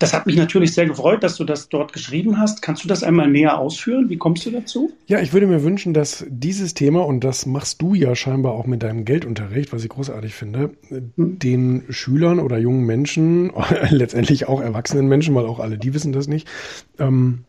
Das 0.03 0.13
hat 0.13 0.25
mich 0.25 0.35
natürlich 0.35 0.73
sehr 0.73 0.85
gefreut, 0.85 1.23
dass 1.23 1.37
du 1.37 1.45
das 1.45 1.69
dort 1.69 1.93
geschrieben 1.93 2.37
hast. 2.37 2.61
Kannst 2.61 2.83
du 2.83 2.89
das 2.89 3.03
einmal 3.03 3.29
näher 3.29 3.57
ausführen? 3.57 4.09
Wie 4.09 4.17
kommst 4.17 4.45
du 4.45 4.51
dazu? 4.51 4.91
Ja, 5.07 5.21
ich 5.21 5.31
würde 5.31 5.47
mir 5.47 5.63
wünschen, 5.63 5.93
dass 5.93 6.25
dieses 6.27 6.73
Thema, 6.73 7.05
und 7.05 7.23
das 7.23 7.45
machst 7.45 7.81
du 7.81 7.93
ja 7.93 8.13
scheinbar 8.13 8.51
auch 8.51 8.65
mit 8.65 8.83
deinem 8.83 9.05
Geldunterricht, 9.05 9.71
was 9.71 9.83
ich 9.83 9.89
großartig 9.89 10.33
finde, 10.33 10.71
hm. 10.89 11.39
den 11.39 11.83
Schülern 11.89 12.39
oder 12.39 12.57
jungen 12.57 12.85
Menschen, 12.85 13.53
letztendlich 13.89 14.47
auch 14.47 14.59
erwachsenen 14.59 15.07
Menschen, 15.07 15.33
weil 15.35 15.45
auch 15.45 15.59
alle 15.59 15.77
die 15.77 15.93
wissen 15.93 16.11
das 16.11 16.27
nicht, 16.27 16.49
ähm, 16.99 17.45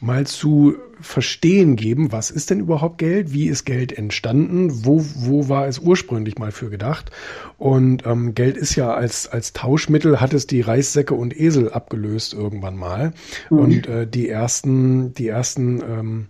mal 0.00 0.26
zu 0.26 0.74
verstehen 1.02 1.76
geben, 1.76 2.12
was 2.12 2.30
ist 2.30 2.50
denn 2.50 2.60
überhaupt 2.60 2.98
Geld, 2.98 3.32
wie 3.32 3.46
ist 3.46 3.64
Geld 3.64 3.92
entstanden, 3.92 4.84
wo, 4.84 5.04
wo 5.14 5.48
war 5.48 5.66
es 5.66 5.78
ursprünglich 5.78 6.38
mal 6.38 6.52
für 6.52 6.70
gedacht. 6.70 7.10
Und 7.58 8.06
ähm, 8.06 8.34
Geld 8.34 8.56
ist 8.56 8.74
ja 8.76 8.92
als, 8.94 9.28
als 9.28 9.52
Tauschmittel, 9.52 10.20
hat 10.20 10.32
es 10.34 10.46
die 10.46 10.60
Reissäcke 10.60 11.14
und 11.14 11.38
Esel 11.38 11.72
abgelöst 11.72 12.34
irgendwann 12.34 12.76
mal. 12.76 13.12
Mhm. 13.50 13.58
Und 13.58 13.86
äh, 13.86 14.06
die 14.06 14.28
ersten, 14.28 15.14
die 15.14 15.28
ersten 15.28 15.80
ähm, 15.82 16.26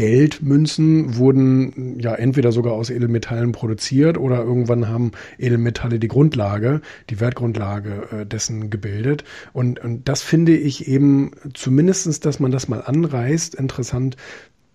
Geldmünzen 0.00 1.18
wurden 1.18 2.00
ja 2.00 2.14
entweder 2.14 2.52
sogar 2.52 2.72
aus 2.72 2.88
Edelmetallen 2.88 3.52
produziert 3.52 4.16
oder 4.16 4.42
irgendwann 4.42 4.88
haben 4.88 5.10
Edelmetalle 5.38 5.98
die 5.98 6.08
Grundlage, 6.08 6.80
die 7.10 7.20
Wertgrundlage 7.20 8.08
äh, 8.10 8.24
dessen 8.24 8.70
gebildet. 8.70 9.24
Und, 9.52 9.78
und 9.78 10.08
das 10.08 10.22
finde 10.22 10.56
ich 10.56 10.88
eben 10.88 11.32
zumindestens, 11.52 12.18
dass 12.18 12.40
man 12.40 12.50
das 12.50 12.66
mal 12.66 12.80
anreißt, 12.80 13.54
interessant 13.54 14.16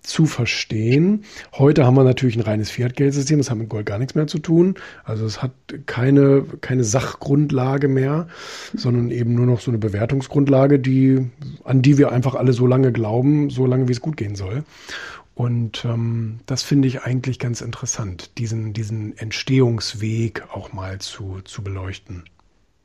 zu 0.05 0.25
verstehen. 0.25 1.23
Heute 1.53 1.85
haben 1.85 1.95
wir 1.95 2.03
natürlich 2.03 2.35
ein 2.35 2.41
reines 2.41 2.71
Fiat-Geldsystem, 2.71 3.37
das 3.37 3.49
hat 3.49 3.57
mit 3.57 3.69
Gold 3.69 3.85
gar 3.85 3.97
nichts 3.97 4.15
mehr 4.15 4.27
zu 4.27 4.39
tun. 4.39 4.75
Also 5.03 5.25
es 5.25 5.41
hat 5.41 5.51
keine, 5.85 6.43
keine 6.61 6.83
Sachgrundlage 6.83 7.87
mehr, 7.87 8.27
sondern 8.73 9.11
eben 9.11 9.33
nur 9.35 9.45
noch 9.45 9.59
so 9.59 9.71
eine 9.71 9.77
Bewertungsgrundlage, 9.77 10.79
die, 10.79 11.29
an 11.63 11.81
die 11.81 11.97
wir 11.97 12.11
einfach 12.11 12.35
alle 12.35 12.53
so 12.53 12.67
lange 12.67 12.91
glauben, 12.91 13.49
so 13.49 13.65
lange 13.65 13.87
wie 13.87 13.93
es 13.93 14.01
gut 14.01 14.17
gehen 14.17 14.35
soll. 14.35 14.63
Und 15.35 15.83
ähm, 15.83 16.39
das 16.45 16.63
finde 16.63 16.87
ich 16.87 17.01
eigentlich 17.01 17.39
ganz 17.39 17.59
interessant, 17.59 18.37
diesen, 18.37 18.71
diesen 18.71 19.17
Entstehungsweg 19.17 20.43
auch 20.53 20.71
mal 20.71 20.99
zu, 20.99 21.41
zu 21.43 21.61
beleuchten. 21.61 22.23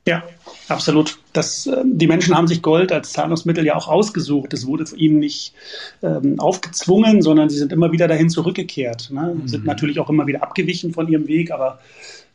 Ja, 0.07 0.23
absolut. 0.69 1.19
Das, 1.33 1.66
äh, 1.66 1.83
die 1.85 2.07
Menschen 2.07 2.35
haben 2.35 2.49
sich 2.49 2.62
Gold 2.62 2.90
als 2.90 3.12
Zahlungsmittel 3.12 3.64
ja 3.66 3.76
auch 3.76 3.88
ausgesucht. 3.88 4.52
Es 4.54 4.66
wurde 4.66 4.85
ihnen 4.97 5.19
nicht 5.19 5.54
ähm, 6.02 6.40
aufgezwungen, 6.40 7.23
sondern 7.23 7.50
sie 7.50 7.59
sind 7.59 7.73
immer 7.73 7.92
wieder 7.92 8.09
dahin 8.09 8.30
zurückgekehrt. 8.30 9.11
Ne? 9.12 9.35
Mhm. 9.35 9.49
Sind 9.49 9.64
natürlich 9.66 10.00
auch 10.00 10.09
immer 10.09 10.26
wieder 10.26 10.42
abgewichen 10.42 10.95
von 10.95 11.07
ihrem 11.09 11.28
Weg, 11.28 11.50
aber 11.50 11.80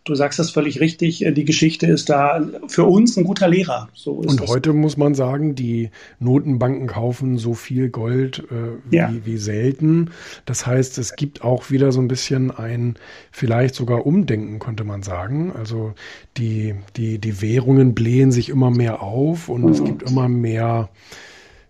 du 0.05 0.15
sagst 0.15 0.39
das 0.39 0.51
völlig 0.51 0.79
richtig. 0.79 1.25
Äh, 1.25 1.31
die 1.33 1.43
Geschichte 1.43 1.87
ist 1.87 2.09
da 2.09 2.47
für 2.67 2.85
uns 2.85 3.17
ein 3.17 3.25
guter 3.25 3.47
Lehrer. 3.47 3.89
So 3.93 4.13
Und 4.13 4.39
das. 4.39 4.49
heute 4.49 4.71
muss 4.71 4.95
man 4.95 5.15
sagen, 5.15 5.55
die 5.55 5.89
Notenbanken 6.19 6.87
kaufen 6.87 7.37
so 7.37 7.53
viel 7.53 7.89
Gold 7.89 8.43
äh, 8.51 8.77
wie, 8.89 8.95
ja. 8.95 9.11
wie 9.23 9.37
selten. 9.37 10.11
Das 10.45 10.65
heißt, 10.65 10.97
es 10.99 11.15
gibt 11.15 11.43
auch 11.43 11.69
wieder 11.71 11.91
so 11.91 11.99
ein 11.99 12.07
bisschen 12.07 12.51
ein 12.51 12.95
vielleicht 13.31 13.75
sogar 13.75 14.05
Umdenken, 14.05 14.59
könnte 14.59 14.83
man 14.83 15.03
sagen. 15.03 15.51
Also 15.51 15.93
die, 16.37 16.75
die, 16.95 17.19
die 17.19 17.41
Währungen 17.41 17.95
blähen 17.95 18.31
sich 18.31 18.49
immer 18.49 18.71
mehr 18.71 19.01
auf 19.01 19.49
und 19.49 19.63
mhm. 19.63 19.69
es 19.69 19.83
gibt 19.83 20.03
immer 20.09 20.29
mehr 20.29 20.89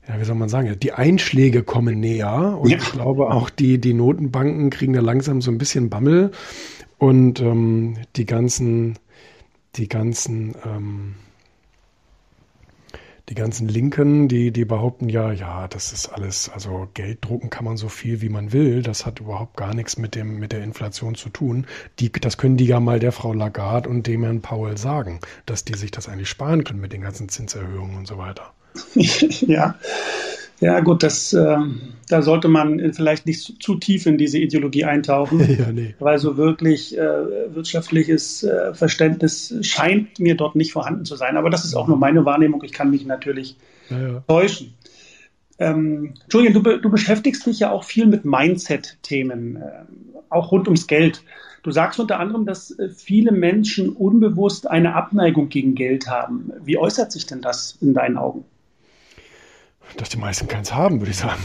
ja, 0.08 0.20
wie 0.20 0.24
soll 0.24 0.36
man 0.36 0.50
sagen, 0.50 0.78
die 0.84 0.92
Einschläge 0.92 1.64
kommen 1.64 2.00
näher 2.00 2.60
und 2.62 2.70
ja. 2.70 2.78
ich 2.78 2.92
glaube 2.92 3.32
auch 3.32 3.50
die, 3.50 3.80
die 3.80 3.96
Notenbanken 3.96 4.70
kriegen 4.70 4.94
da 4.94 5.02
langsam 5.02 5.42
so 5.42 5.50
ein 5.50 5.58
bisschen 5.58 5.90
Bammel 5.90 6.30
und 6.98 7.40
ähm, 7.42 7.98
die 8.16 8.26
ganzen, 8.26 8.98
die 9.76 9.88
ganzen, 9.88 10.56
ähm, 10.66 11.16
die 13.30 13.36
ganzen 13.36 13.68
Linken, 13.68 14.28
die, 14.28 14.52
die 14.52 14.66
behaupten 14.66 15.10
ja, 15.10 15.32
ja, 15.32 15.68
das 15.68 15.92
ist 15.92 16.10
alles, 16.10 16.50
also 16.50 16.88
Geld 16.94 17.26
drucken 17.26 17.50
kann 17.50 17.66
man 17.66 17.76
so 17.76 17.90
viel 17.90 18.22
wie 18.22 18.30
man 18.30 18.54
will. 18.54 18.84
Das 18.84 19.06
hat 19.06 19.20
überhaupt 19.20 19.58
gar 19.58 19.74
nichts 19.74 19.98
mit 19.98 20.14
dem, 20.14 20.38
mit 20.38 20.52
der 20.52 20.64
Inflation 20.64 21.16
zu 21.16 21.30
tun. 21.30 21.66
Die, 22.00 22.12
das 22.12 22.38
können 22.38 22.56
die 22.56 22.66
ja 22.66 22.80
mal 22.80 23.00
der 23.00 23.12
Frau 23.12 23.34
Lagarde 23.34 23.90
und 23.90 24.06
dem 24.06 24.24
Herrn 24.24 24.42
Powell 24.42 24.78
sagen, 24.78 25.20
dass 25.48 25.66
die 25.66 25.74
sich 25.74 25.90
das 25.90 26.08
eigentlich 26.08 26.30
sparen 26.30 26.64
können 26.64 26.82
mit 26.82 26.94
den 26.94 27.02
ganzen 27.02 27.28
Zinserhöhungen 27.28 27.98
und 27.98 28.08
so 28.08 28.18
weiter. 28.18 28.54
ja. 28.96 29.76
Ja, 30.62 30.80
gut, 30.80 31.04
das, 31.04 31.34
äh, 31.34 31.58
da 32.10 32.22
sollte 32.22 32.48
man 32.48 32.94
vielleicht 32.94 33.26
nicht 33.26 33.42
zu, 33.42 33.54
zu, 33.60 33.76
tief 33.76 34.06
in 34.06 34.18
diese 34.18 34.40
Ideologie 34.40 34.86
eintauchen, 34.86 35.40
ja, 35.60 35.72
nee. 35.72 35.96
weil 36.00 36.18
so 36.18 36.38
wirklich 36.38 36.98
äh, 36.98 37.54
wirtschaftliches 37.54 38.44
äh, 38.44 38.74
Verständnis 38.74 39.54
scheint 39.62 40.20
mir 40.20 40.36
dort 40.36 40.56
nicht 40.56 40.72
vorhanden 40.72 41.06
zu 41.06 41.16
sein. 41.16 41.38
Aber 41.38 41.50
das 41.50 41.66
ist 41.66 41.76
auch 41.76 41.88
nur 41.88 41.98
meine 41.98 42.26
Wahrnehmung. 42.26 42.64
Ich 42.64 42.72
kann 42.72 42.90
mich 42.90 43.06
natürlich 43.06 43.58
ja, 43.90 44.00
ja. 44.00 44.24
täuschen. 44.28 44.74
Ähm, 45.58 46.14
Julian, 46.30 46.54
du, 46.54 46.62
du, 46.62 46.90
beschäftigst 46.90 47.46
dich 47.46 47.60
ja 47.60 47.72
auch 47.72 47.84
viel 47.84 48.08
mit 48.08 48.26
Mindset-Themen, 48.26 49.58
äh, 49.58 49.62
auch 50.30 50.52
rund 50.52 50.68
ums 50.68 50.88
Geld. 50.88 51.24
Du 51.64 51.72
sagst 51.72 52.00
unter 52.00 52.20
anderem, 52.20 52.46
dass 52.46 52.72
äh, 52.72 52.90
viele 52.90 53.32
Menschen 53.32 53.90
unbewusst 53.90 54.70
eine 54.70 54.96
Abneigung 54.96 55.50
gegen 55.50 55.76
Geld 55.76 56.08
haben. 56.08 56.52
Wie 56.64 56.78
äußert 56.78 57.12
sich 57.12 57.26
denn 57.26 57.42
das 57.42 57.78
in 57.82 57.94
deinen 57.94 58.18
Augen? 58.18 58.44
Dass 59.98 60.10
die 60.10 60.18
meisten 60.18 60.48
keins 60.48 60.74
haben, 60.74 61.00
würde 61.00 61.12
ich 61.12 61.18
sagen. 61.18 61.42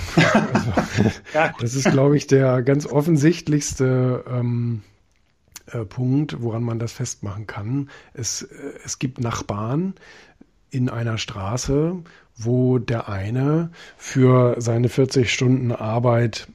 Also, 0.53 0.73
ja. 1.35 1.53
Das 1.61 1.75
ist, 1.75 1.91
glaube 1.91 2.17
ich, 2.17 2.27
der 2.27 2.63
ganz 2.63 2.87
offensichtlichste 2.87 4.25
ähm, 4.31 4.83
äh, 5.67 5.85
Punkt, 5.85 6.43
woran 6.43 6.63
man 6.63 6.79
das 6.79 6.93
festmachen 6.93 7.47
kann. 7.47 7.91
Es, 8.15 8.43
äh, 8.43 8.47
es 8.85 8.99
gibt 8.99 9.21
Nachbarn 9.21 9.95
in 10.71 10.89
einer 10.89 11.19
Straße, 11.19 11.97
wo 12.37 12.79
der 12.79 13.09
eine 13.09 13.71
für 13.97 14.57
seine 14.59 14.89
40 14.89 15.33
Stunden 15.33 15.73
Arbeit 15.73 16.49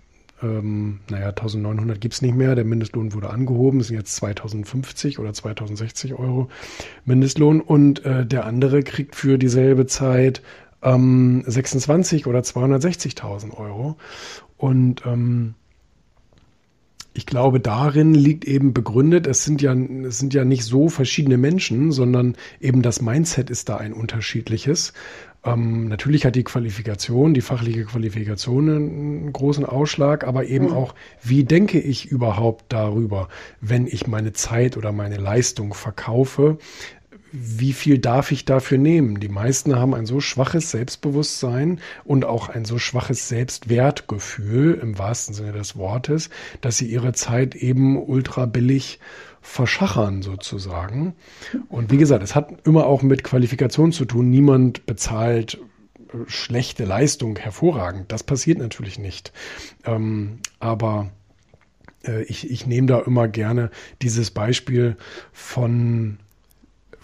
ähm, 0.44 1.00
naja, 1.10 1.30
1900 1.30 2.00
gibt's 2.00 2.22
nicht 2.22 2.36
mehr. 2.36 2.56
Der 2.56 2.66
Mindestlohn 2.66 3.14
wurde 3.14 3.30
angehoben. 3.30 3.80
Es 3.80 3.88
sind 3.88 3.98
jetzt 3.98 4.16
2050 4.18 5.20
oder 5.20 5.34
2060 5.34 6.14
Euro 6.14 6.50
Mindestlohn. 7.06 7.62
Und 7.62 8.06
äh, 8.06 8.26
der 8.26 8.46
andere 8.46 8.84
kriegt 8.84 9.16
für 9.16 9.38
dieselbe 9.38 9.86
Zeit 9.86 10.42
ähm, 10.86 11.44
26 11.46 12.28
oder 12.28 12.40
260.000 12.40 13.58
Euro. 13.58 13.98
Und 14.56 15.06
ähm, 15.06 15.56
ich 17.14 17.26
glaube, 17.26 17.60
darin 17.60 18.14
liegt 18.14 18.46
eben 18.46 18.74
begründet, 18.74 19.26
es 19.26 19.44
sind 19.44 19.62
ja, 19.62 19.74
es 19.74 20.20
sind 20.20 20.34
ja 20.34 20.46
nicht 20.46 20.64
so 20.64 20.90
verschiedene 20.90 21.38
Menschen, 21.38 21.92
sondern 21.92 22.36
eben 22.60 22.82
das 22.82 23.02
Mindset 23.02 23.50
ist 23.50 23.70
da 23.70 23.78
ein 23.78 23.94
unterschiedliches. 23.94 24.94
Ähm, 25.46 25.88
natürlich 25.88 26.26
hat 26.26 26.36
die 26.36 26.44
Qualifikation, 26.44 27.34
die 27.34 27.42
fachliche 27.42 27.86
Qualifikation 27.86 28.70
einen 28.70 29.34
großen 29.34 29.66
Ausschlag, 29.66 30.26
aber 30.26 30.46
eben 30.46 30.68
mhm. 30.68 30.74
auch, 30.74 30.96
wie 31.22 31.46
denke 31.46 31.80
ich 31.80 32.06
überhaupt 32.06 32.66
darüber, 32.70 33.30
wenn 33.62 33.88
ich 33.88 34.08
meine 34.08 34.34
Zeit 34.34 34.76
oder 34.76 34.92
meine 34.92 35.18
Leistung 35.18 35.74
verkaufe? 35.74 36.58
Wie 37.38 37.74
viel 37.74 38.00
darf 38.00 38.32
ich 38.32 38.46
dafür 38.46 38.78
nehmen? 38.78 39.20
Die 39.20 39.30
meisten 39.30 39.76
haben 39.76 39.94
ein 39.94 40.06
so 40.06 40.22
schwaches 40.22 40.72
Selbstbewusstsein 40.72 41.80
und 42.06 42.24
auch 42.24 42.50
ein 42.50 42.66
so 42.66 42.78
schwaches 42.78 43.28
Selbstwertgefühl 43.28 44.80
im 44.82 44.98
wahrsten 44.98 45.34
Sinne 45.36 45.52
des 45.52 45.76
Wortes, 45.76 46.30
dass 46.62 46.78
sie 46.78 46.88
ihre 46.88 47.14
Zeit 47.14 47.56
eben 47.56 48.02
ultra 48.02 48.46
billig 48.46 49.00
verschachern 49.42 50.22
sozusagen. 50.22 51.14
Und 51.70 51.92
wie 51.92 51.98
gesagt, 51.98 52.24
es 52.24 52.36
hat 52.36 52.66
immer 52.66 52.86
auch 52.86 53.04
mit 53.04 53.24
Qualifikation 53.24 53.92
zu 53.92 54.06
tun. 54.06 54.30
Niemand 54.30 54.86
bezahlt 54.86 55.60
äh, 56.14 56.18
schlechte 56.28 56.86
Leistung 56.86 57.38
hervorragend. 57.38 58.12
Das 58.12 58.24
passiert 58.24 58.58
natürlich 58.60 58.98
nicht. 58.98 59.34
Ähm, 59.84 60.40
aber 60.60 61.12
äh, 62.06 62.24
ich, 62.24 62.50
ich 62.50 62.66
nehme 62.66 62.88
da 62.88 63.00
immer 63.00 63.28
gerne 63.28 63.70
dieses 64.02 64.32
Beispiel 64.32 64.96
von 65.32 66.18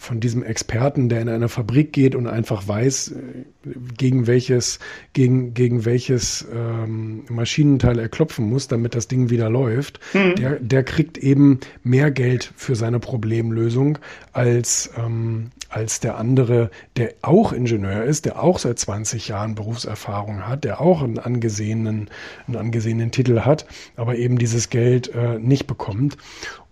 von 0.01 0.19
diesem 0.19 0.41
Experten, 0.41 1.09
der 1.09 1.21
in 1.21 1.29
eine 1.29 1.47
Fabrik 1.47 1.93
geht 1.93 2.15
und 2.15 2.25
einfach 2.25 2.67
weiß, 2.67 3.11
äh, 3.11 3.69
gegen 3.95 4.25
welches, 4.25 4.79
gegen, 5.13 5.53
gegen 5.53 5.85
welches 5.85 6.43
ähm, 6.51 7.23
Maschinenteil 7.29 7.99
er 7.99 8.09
klopfen 8.09 8.49
muss, 8.49 8.67
damit 8.67 8.95
das 8.95 9.07
Ding 9.07 9.29
wieder 9.29 9.47
läuft, 9.51 9.99
mhm. 10.15 10.33
der, 10.37 10.59
der 10.59 10.83
kriegt 10.83 11.19
eben 11.19 11.59
mehr 11.83 12.09
Geld 12.09 12.51
für 12.55 12.75
seine 12.75 12.99
Problemlösung 12.99 13.99
als, 14.33 14.89
ähm, 14.97 15.51
als 15.69 15.99
der 15.99 16.17
andere, 16.17 16.71
der 16.97 17.13
auch 17.21 17.53
Ingenieur 17.53 18.03
ist, 18.03 18.25
der 18.25 18.41
auch 18.41 18.57
seit 18.57 18.79
20 18.79 19.27
Jahren 19.27 19.53
Berufserfahrung 19.53 20.47
hat, 20.47 20.63
der 20.63 20.81
auch 20.81 21.03
einen 21.03 21.19
angesehenen, 21.19 22.09
einen 22.47 22.57
angesehenen 22.57 23.11
Titel 23.11 23.41
hat, 23.41 23.67
aber 23.97 24.15
eben 24.15 24.39
dieses 24.39 24.71
Geld 24.71 25.13
äh, 25.13 25.37
nicht 25.37 25.67
bekommt. 25.67 26.17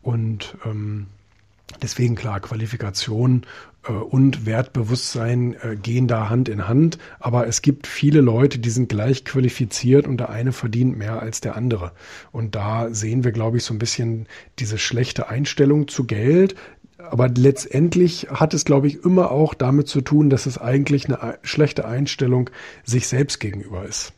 Und 0.01 0.57
ähm, 0.65 1.05
Deswegen 1.81 2.15
klar, 2.15 2.39
Qualifikation 2.39 3.45
äh, 3.87 3.91
und 3.91 4.45
Wertbewusstsein 4.45 5.55
äh, 5.61 5.75
gehen 5.75 6.07
da 6.07 6.29
Hand 6.29 6.49
in 6.49 6.67
Hand. 6.67 6.97
Aber 7.19 7.47
es 7.47 7.61
gibt 7.61 7.87
viele 7.87 8.21
Leute, 8.21 8.59
die 8.59 8.69
sind 8.69 8.89
gleich 8.89 9.25
qualifiziert 9.25 10.07
und 10.07 10.17
der 10.17 10.29
eine 10.29 10.51
verdient 10.51 10.97
mehr 10.97 11.21
als 11.21 11.41
der 11.41 11.55
andere. 11.55 11.91
Und 12.31 12.55
da 12.55 12.93
sehen 12.93 13.23
wir, 13.23 13.31
glaube 13.31 13.57
ich, 13.57 13.63
so 13.63 13.73
ein 13.73 13.79
bisschen 13.79 14.27
diese 14.59 14.77
schlechte 14.77 15.29
Einstellung 15.29 15.87
zu 15.87 16.05
Geld. 16.05 16.55
Aber 16.97 17.29
letztendlich 17.29 18.27
hat 18.29 18.53
es, 18.53 18.65
glaube 18.65 18.87
ich, 18.87 19.03
immer 19.05 19.31
auch 19.31 19.53
damit 19.53 19.87
zu 19.87 20.01
tun, 20.01 20.29
dass 20.29 20.45
es 20.45 20.57
eigentlich 20.57 21.05
eine 21.05 21.39
schlechte 21.43 21.85
Einstellung 21.87 22.49
sich 22.83 23.07
selbst 23.07 23.39
gegenüber 23.39 23.85
ist. 23.85 24.13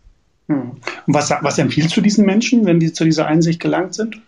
Hm. 0.48 0.78
Was, 1.06 1.30
was 1.30 1.58
empfiehlst 1.60 1.96
du 1.96 2.02
diesen 2.02 2.26
Menschen, 2.26 2.66
wenn 2.66 2.80
die 2.80 2.92
zu 2.92 3.06
dieser 3.06 3.28
Einsicht 3.28 3.60
gelangt 3.60 3.94
sind? 3.94 4.22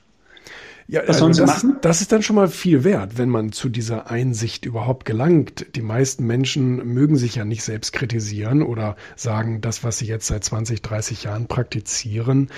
Ja, 0.88 1.02
Was 1.06 1.20
sollen 1.20 1.32
also 1.32 1.46
sie 1.46 1.52
das, 1.52 1.63
machen? 1.63 1.78
Das 1.82 2.02
ist 2.02 2.12
dann 2.12 2.24
schon 2.24 2.36
mal 2.36 2.48
viel 2.48 2.84
wert, 2.84 3.18
wenn 3.18 3.30
man 3.30 3.52
zu 3.52 3.70
dieser 3.70 4.10
Einsicht 4.10 4.66
überhaupt 4.66 5.06
gelangt. 5.06 5.66
Die 5.75 5.82
meisten 5.82 6.25
Menschen 6.25 6.94
mögen 6.94 7.16
sich 7.16 7.36
ja 7.36 7.46
nicht 7.46 7.63
selbst 7.63 7.94
kritisieren 7.94 8.62
oder 8.62 8.96
sagen, 9.16 9.62
das, 9.62 9.84
was 9.84 9.98
sie 9.98 10.06
jetzt 10.06 10.28
seit 10.28 10.44
20, 10.44 10.82
30 10.82 11.24
Jahren 11.24 11.48
praktizieren, 11.48 12.50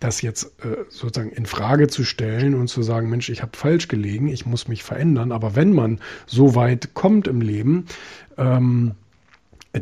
das 0.00 0.22
jetzt 0.22 0.44
äh, 0.64 0.84
sozusagen 0.88 1.30
in 1.30 1.46
Frage 1.46 1.88
zu 1.88 2.04
stellen 2.04 2.54
und 2.54 2.68
zu 2.68 2.82
sagen, 2.82 3.10
Mensch, 3.10 3.28
ich 3.28 3.42
habe 3.42 3.56
falsch 3.56 3.88
gelegen, 3.88 4.28
ich 4.28 4.46
muss 4.46 4.68
mich 4.68 4.82
verändern. 4.82 5.32
Aber 5.32 5.56
wenn 5.56 5.72
man 5.72 6.00
so 6.26 6.54
weit 6.54 6.94
kommt 6.94 7.26
im 7.26 7.40
Leben, 7.40 7.86
ähm, 8.36 8.92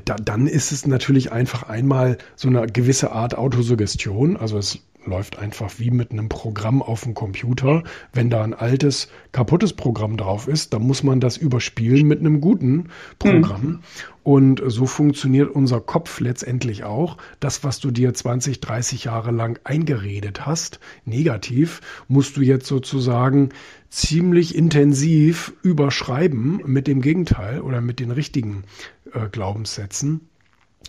da, 0.04 0.16
dann 0.16 0.46
ist 0.46 0.72
es 0.72 0.86
natürlich 0.86 1.32
einfach 1.32 1.64
einmal 1.64 2.18
so 2.34 2.48
eine 2.48 2.66
gewisse 2.66 3.12
Art 3.12 3.36
Autosuggestion. 3.36 4.36
Also 4.36 4.58
es 4.58 4.80
läuft 5.06 5.38
einfach 5.38 5.78
wie 5.78 5.90
mit 5.90 6.10
einem 6.10 6.28
Programm 6.28 6.82
auf 6.82 7.02
dem 7.04 7.14
Computer. 7.14 7.82
Wenn 8.12 8.30
da 8.30 8.42
ein 8.42 8.54
altes, 8.54 9.08
kaputtes 9.32 9.72
Programm 9.72 10.16
drauf 10.16 10.48
ist, 10.48 10.72
dann 10.72 10.82
muss 10.82 11.02
man 11.02 11.20
das 11.20 11.36
überspielen 11.36 12.06
mit 12.06 12.20
einem 12.20 12.40
guten 12.40 12.88
Programm. 13.18 13.66
Mhm. 13.66 13.80
Und 14.22 14.62
so 14.66 14.86
funktioniert 14.86 15.50
unser 15.50 15.80
Kopf 15.80 16.18
letztendlich 16.18 16.82
auch. 16.82 17.16
Das, 17.38 17.62
was 17.62 17.78
du 17.78 17.92
dir 17.92 18.12
20, 18.12 18.60
30 18.60 19.04
Jahre 19.04 19.30
lang 19.30 19.60
eingeredet 19.62 20.46
hast, 20.46 20.80
negativ, 21.04 21.80
musst 22.08 22.36
du 22.36 22.40
jetzt 22.40 22.66
sozusagen 22.66 23.50
ziemlich 23.88 24.56
intensiv 24.56 25.54
überschreiben 25.62 26.60
mit 26.66 26.88
dem 26.88 27.02
Gegenteil 27.02 27.60
oder 27.60 27.80
mit 27.80 28.00
den 28.00 28.10
richtigen 28.10 28.64
äh, 29.12 29.28
Glaubenssätzen. 29.28 30.28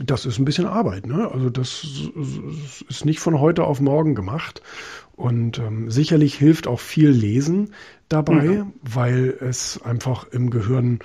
Das 0.03 0.25
ist 0.25 0.37
ein 0.37 0.45
bisschen 0.45 0.67
Arbeit, 0.67 1.07
ne? 1.07 1.31
Also 1.31 1.49
das 1.49 1.85
ist 2.87 3.05
nicht 3.05 3.19
von 3.19 3.39
heute 3.39 3.63
auf 3.63 3.81
morgen 3.81 4.13
gemacht. 4.13 4.61
Und 5.15 5.57
ähm, 5.57 5.89
sicherlich 5.89 6.35
hilft 6.35 6.67
auch 6.67 6.79
viel 6.79 7.09
Lesen 7.09 7.73
dabei, 8.07 8.43
mhm. 8.43 8.73
weil 8.83 9.35
es 9.41 9.81
einfach 9.81 10.27
im 10.31 10.51
Gehirn 10.51 10.99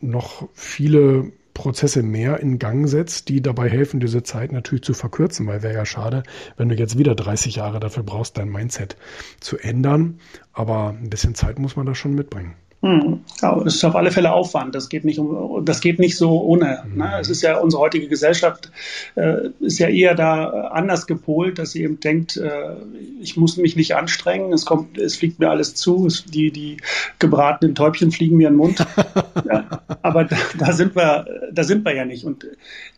noch 0.00 0.48
viele 0.52 1.32
Prozesse 1.54 2.02
mehr 2.02 2.40
in 2.40 2.58
Gang 2.58 2.86
setzt, 2.88 3.28
die 3.28 3.40
dabei 3.40 3.70
helfen, 3.70 4.00
diese 4.00 4.22
Zeit 4.22 4.52
natürlich 4.52 4.84
zu 4.84 4.92
verkürzen, 4.92 5.46
weil 5.46 5.62
wäre 5.62 5.74
ja 5.74 5.86
schade, 5.86 6.24
wenn 6.56 6.68
du 6.68 6.74
jetzt 6.74 6.98
wieder 6.98 7.14
30 7.14 7.56
Jahre 7.56 7.80
dafür 7.80 8.02
brauchst, 8.02 8.36
dein 8.36 8.50
Mindset 8.50 8.96
zu 9.40 9.56
ändern. 9.56 10.18
Aber 10.52 10.90
ein 10.90 11.08
bisschen 11.08 11.34
Zeit 11.34 11.58
muss 11.58 11.76
man 11.76 11.86
da 11.86 11.94
schon 11.94 12.14
mitbringen. 12.14 12.54
Hm. 12.84 13.20
Das 13.40 13.76
ist 13.76 13.84
auf 13.84 13.96
alle 13.96 14.10
Fälle 14.10 14.30
Aufwand. 14.30 14.74
Das 14.74 14.90
geht 14.90 15.06
nicht 15.06 15.18
um, 15.18 15.64
das 15.64 15.80
geht 15.80 15.98
nicht 15.98 16.18
so 16.18 16.42
ohne. 16.42 16.84
Mhm. 16.86 16.98
Ne? 16.98 17.18
Es 17.18 17.30
ist 17.30 17.40
ja 17.40 17.56
unsere 17.56 17.80
heutige 17.80 18.08
Gesellschaft 18.08 18.70
äh, 19.14 19.48
ist 19.60 19.78
ja 19.78 19.88
eher 19.88 20.14
da 20.14 20.68
anders 20.68 21.06
gepolt, 21.06 21.58
dass 21.58 21.70
sie 21.70 21.82
eben 21.82 21.98
denkt, 21.98 22.36
äh, 22.36 22.76
ich 23.22 23.38
muss 23.38 23.56
mich 23.56 23.74
nicht 23.74 23.96
anstrengen. 23.96 24.52
Es 24.52 24.66
kommt, 24.66 24.98
es 24.98 25.16
fliegt 25.16 25.38
mir 25.38 25.48
alles 25.48 25.74
zu. 25.74 26.06
Es, 26.06 26.26
die 26.26 26.50
die 26.50 26.76
gebratenen 27.18 27.74
Täubchen 27.74 28.10
fliegen 28.10 28.36
mir 28.36 28.48
in 28.48 28.52
den 28.52 28.58
Mund. 28.58 28.86
ja, 29.46 29.80
aber 30.02 30.24
da, 30.24 30.36
da, 30.58 30.72
sind 30.72 30.94
wir, 30.94 31.24
da 31.52 31.64
sind 31.64 31.86
wir 31.86 31.94
ja 31.94 32.04
nicht. 32.04 32.26
Und 32.26 32.46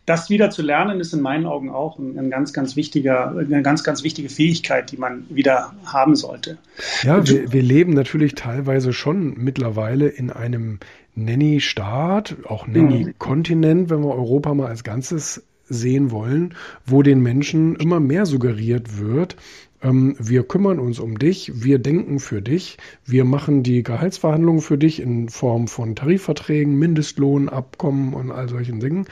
das 0.07 0.29
wieder 0.29 0.49
zu 0.49 0.61
lernen 0.61 1.01
ist 1.01 1.13
in 1.13 1.21
meinen 1.21 1.45
Augen 1.45 1.69
auch 1.69 1.99
ein, 1.99 2.29
ganz, 2.29 2.53
ganz 2.53 2.77
wichtiger, 2.77 3.35
eine 3.37 3.61
ganz, 3.61 3.83
ganz 3.83 4.03
wichtige 4.03 4.29
Fähigkeit, 4.29 4.89
die 4.91 4.97
man 4.97 5.25
wieder 5.29 5.73
haben 5.85 6.15
sollte. 6.15 6.57
Ja, 7.03 7.27
wir, 7.27 7.51
wir 7.51 7.61
leben 7.61 7.91
natürlich 7.93 8.33
teilweise 8.33 8.93
schon 8.93 9.35
mittlerweile 9.37 10.07
in 10.07 10.31
einem 10.31 10.79
Nanny-Staat, 11.15 12.37
auch 12.45 12.67
Nanny-Kontinent, 12.67 13.89
wenn 13.89 14.01
wir 14.01 14.15
Europa 14.15 14.53
mal 14.53 14.67
als 14.67 14.85
Ganzes 14.85 15.43
sehen 15.67 16.09
wollen, 16.11 16.55
wo 16.85 17.03
den 17.03 17.19
Menschen 17.19 17.75
immer 17.75 17.99
mehr 17.99 18.25
suggeriert 18.25 18.99
wird, 18.99 19.35
wir 19.81 20.43
kümmern 20.43 20.79
uns 20.79 20.99
um 20.99 21.19
dich, 21.19 21.63
wir 21.63 21.77
denken 21.77 22.19
für 22.19 22.41
dich, 22.41 22.77
wir 23.05 23.25
machen 23.25 23.61
die 23.61 23.83
Gehaltsverhandlungen 23.83 24.61
für 24.61 24.77
dich 24.77 24.99
in 24.99 25.29
Form 25.29 25.67
von 25.67 25.95
Tarifverträgen, 25.95 26.79
Mindestlohnabkommen 26.79 28.13
und 28.13 28.31
all 28.31 28.49
solchen 28.49 28.79
Dingen. 28.79 29.05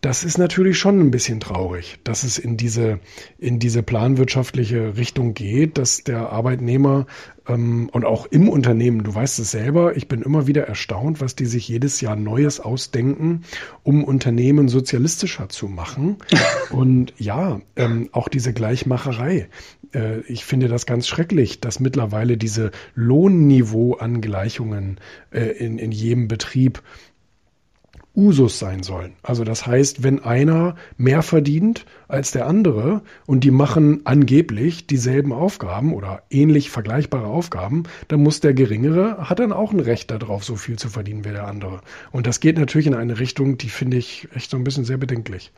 Das 0.00 0.22
ist 0.22 0.38
natürlich 0.38 0.78
schon 0.78 1.00
ein 1.00 1.10
bisschen 1.10 1.40
traurig, 1.40 1.98
dass 2.04 2.22
es 2.22 2.38
in 2.38 2.56
diese, 2.56 3.00
in 3.36 3.58
diese 3.58 3.82
planwirtschaftliche 3.82 4.96
Richtung 4.96 5.34
geht, 5.34 5.76
dass 5.76 6.04
der 6.04 6.30
Arbeitnehmer 6.30 7.06
ähm, 7.48 7.90
und 7.92 8.04
auch 8.04 8.26
im 8.26 8.48
Unternehmen, 8.48 9.02
du 9.02 9.12
weißt 9.12 9.40
es 9.40 9.50
selber, 9.50 9.96
ich 9.96 10.06
bin 10.06 10.22
immer 10.22 10.46
wieder 10.46 10.68
erstaunt, 10.68 11.20
was 11.20 11.34
die 11.34 11.46
sich 11.46 11.66
jedes 11.66 12.00
Jahr 12.00 12.14
Neues 12.14 12.60
ausdenken, 12.60 13.42
um 13.82 14.04
Unternehmen 14.04 14.68
sozialistischer 14.68 15.48
zu 15.48 15.66
machen. 15.66 16.18
Und 16.70 17.12
ja, 17.18 17.60
ähm, 17.74 18.08
auch 18.12 18.28
diese 18.28 18.52
Gleichmacherei. 18.52 19.48
Äh, 19.92 20.20
ich 20.28 20.44
finde 20.44 20.68
das 20.68 20.86
ganz 20.86 21.08
schrecklich, 21.08 21.60
dass 21.60 21.80
mittlerweile 21.80 22.36
diese 22.36 22.70
Lohnniveauangleichungen 22.94 25.00
äh, 25.32 25.40
in, 25.40 25.78
in 25.78 25.90
jedem 25.90 26.28
Betrieb 26.28 26.84
Usus 28.18 28.58
sein 28.58 28.82
sollen. 28.82 29.12
Also 29.22 29.44
das 29.44 29.64
heißt, 29.64 30.02
wenn 30.02 30.24
einer 30.24 30.74
mehr 30.96 31.22
verdient 31.22 31.86
als 32.08 32.32
der 32.32 32.46
andere 32.46 33.02
und 33.26 33.44
die 33.44 33.52
machen 33.52 34.00
angeblich 34.04 34.88
dieselben 34.88 35.32
Aufgaben 35.32 35.94
oder 35.94 36.22
ähnlich 36.28 36.70
vergleichbare 36.70 37.28
Aufgaben, 37.28 37.84
dann 38.08 38.20
muss 38.20 38.40
der 38.40 38.54
geringere, 38.54 39.30
hat 39.30 39.38
dann 39.38 39.52
auch 39.52 39.72
ein 39.72 39.78
Recht 39.78 40.10
darauf, 40.10 40.42
so 40.42 40.56
viel 40.56 40.76
zu 40.76 40.88
verdienen 40.88 41.24
wie 41.24 41.30
der 41.30 41.46
andere. 41.46 41.80
Und 42.10 42.26
das 42.26 42.40
geht 42.40 42.58
natürlich 42.58 42.88
in 42.88 42.94
eine 42.94 43.20
Richtung, 43.20 43.56
die 43.56 43.68
finde 43.68 43.98
ich 43.98 44.26
echt 44.34 44.50
so 44.50 44.56
ein 44.56 44.64
bisschen 44.64 44.84
sehr 44.84 44.96
bedenklich. 44.96 45.52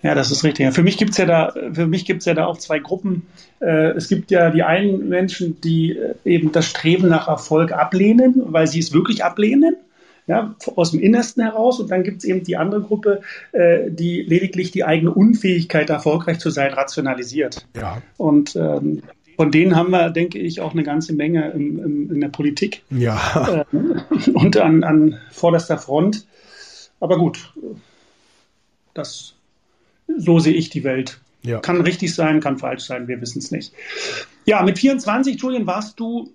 Ja, 0.00 0.14
das 0.14 0.30
ist 0.30 0.44
richtig. 0.44 0.72
Für 0.72 0.84
mich 0.84 0.96
gibt's 0.96 1.16
ja 1.16 1.26
da, 1.26 1.52
für 1.72 1.88
mich 1.88 2.04
gibt's 2.04 2.24
ja 2.24 2.34
da 2.34 2.46
auch 2.46 2.58
zwei 2.58 2.78
Gruppen. 2.78 3.26
Äh, 3.60 3.90
es 3.96 4.08
gibt 4.08 4.30
ja 4.30 4.50
die 4.50 4.62
einen 4.62 5.08
Menschen, 5.08 5.60
die 5.60 5.96
äh, 5.96 6.14
eben 6.24 6.52
das 6.52 6.66
Streben 6.66 7.08
nach 7.08 7.26
Erfolg 7.26 7.72
ablehnen, 7.72 8.34
weil 8.46 8.68
sie 8.68 8.78
es 8.78 8.92
wirklich 8.92 9.24
ablehnen 9.24 9.76
ja, 10.28 10.54
aus 10.76 10.92
dem 10.92 11.00
Innersten 11.00 11.42
heraus. 11.42 11.80
Und 11.80 11.90
dann 11.90 12.04
gibt 12.04 12.18
es 12.18 12.24
eben 12.24 12.44
die 12.44 12.56
andere 12.56 12.82
Gruppe, 12.82 13.22
äh, 13.52 13.90
die 13.90 14.22
lediglich 14.22 14.70
die 14.70 14.84
eigene 14.84 15.12
Unfähigkeit, 15.12 15.90
erfolgreich 15.90 16.38
zu 16.38 16.50
sein, 16.50 16.72
rationalisiert. 16.72 17.66
Ja. 17.74 18.02
Und 18.18 18.54
ähm, 18.54 19.02
von 19.36 19.50
denen 19.50 19.74
haben 19.74 19.90
wir, 19.90 20.10
denke 20.10 20.38
ich, 20.38 20.60
auch 20.60 20.72
eine 20.72 20.82
ganze 20.82 21.14
Menge 21.14 21.50
im, 21.50 21.82
im, 21.82 22.12
in 22.12 22.20
der 22.20 22.28
Politik. 22.28 22.82
Ja. 22.90 23.64
Äh, 23.72 24.30
und 24.32 24.56
an, 24.58 24.84
an 24.84 25.18
vorderster 25.32 25.78
Front. 25.78 26.26
Aber 27.00 27.18
gut, 27.18 27.54
das, 28.94 29.34
so 30.18 30.38
sehe 30.38 30.54
ich 30.54 30.68
die 30.70 30.84
Welt. 30.84 31.20
Ja. 31.42 31.60
Kann 31.60 31.80
richtig 31.80 32.14
sein, 32.14 32.40
kann 32.40 32.58
falsch 32.58 32.84
sein, 32.84 33.08
wir 33.08 33.20
wissen 33.20 33.38
es 33.38 33.50
nicht. 33.50 33.72
Ja, 34.44 34.62
mit 34.62 34.78
24, 34.78 35.40
Julian, 35.40 35.66
warst 35.66 35.98
du 36.00 36.32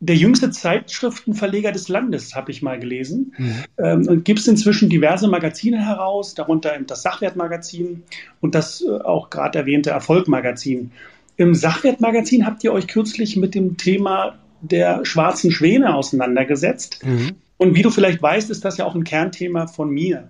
der 0.00 0.16
jüngste 0.16 0.50
Zeitschriftenverleger 0.50 1.72
des 1.72 1.88
Landes, 1.88 2.34
habe 2.34 2.50
ich 2.50 2.62
mal 2.62 2.78
gelesen. 2.78 3.32
Mhm. 3.38 3.64
Ähm, 3.78 4.08
und 4.08 4.24
gibt 4.24 4.40
es 4.40 4.48
inzwischen 4.48 4.88
diverse 4.88 5.28
Magazine 5.28 5.84
heraus, 5.84 6.34
darunter 6.34 6.78
das 6.86 7.02
Sachwertmagazin 7.02 8.02
und 8.40 8.54
das 8.54 8.82
äh, 8.82 8.90
auch 8.90 9.30
gerade 9.30 9.58
erwähnte 9.58 9.90
Erfolgmagazin. 9.90 10.90
Im 11.36 11.54
Sachwertmagazin 11.54 12.46
habt 12.46 12.62
ihr 12.64 12.72
euch 12.72 12.86
kürzlich 12.86 13.36
mit 13.36 13.54
dem 13.54 13.76
Thema 13.76 14.38
der 14.60 15.04
schwarzen 15.04 15.50
Schwäne 15.50 15.94
auseinandergesetzt. 15.94 17.02
Mhm. 17.04 17.32
Und 17.58 17.74
wie 17.74 17.82
du 17.82 17.90
vielleicht 17.90 18.22
weißt, 18.22 18.50
ist 18.50 18.64
das 18.64 18.76
ja 18.76 18.84
auch 18.84 18.94
ein 18.94 19.04
Kernthema 19.04 19.66
von 19.66 19.90
mir. 19.90 20.28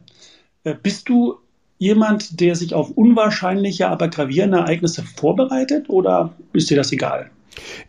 Äh, 0.64 0.74
bist 0.81 1.09
du 1.09 1.38
jemand, 1.79 2.40
der 2.40 2.55
sich 2.55 2.72
auf 2.72 2.90
unwahrscheinliche, 2.90 3.88
aber 3.88 4.09
gravierende 4.09 4.59
Ereignisse 4.59 5.02
vorbereitet 5.02 5.88
oder 5.88 6.33
ist 6.52 6.70
dir 6.70 6.76
das 6.76 6.92
egal? 6.92 7.31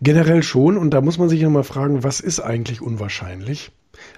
Generell 0.01 0.43
schon, 0.43 0.77
und 0.77 0.91
da 0.91 1.01
muss 1.01 1.17
man 1.17 1.29
sich 1.29 1.41
ja 1.41 1.49
mal 1.49 1.63
fragen, 1.63 2.03
was 2.03 2.19
ist 2.19 2.39
eigentlich 2.39 2.81
unwahrscheinlich? 2.81 3.71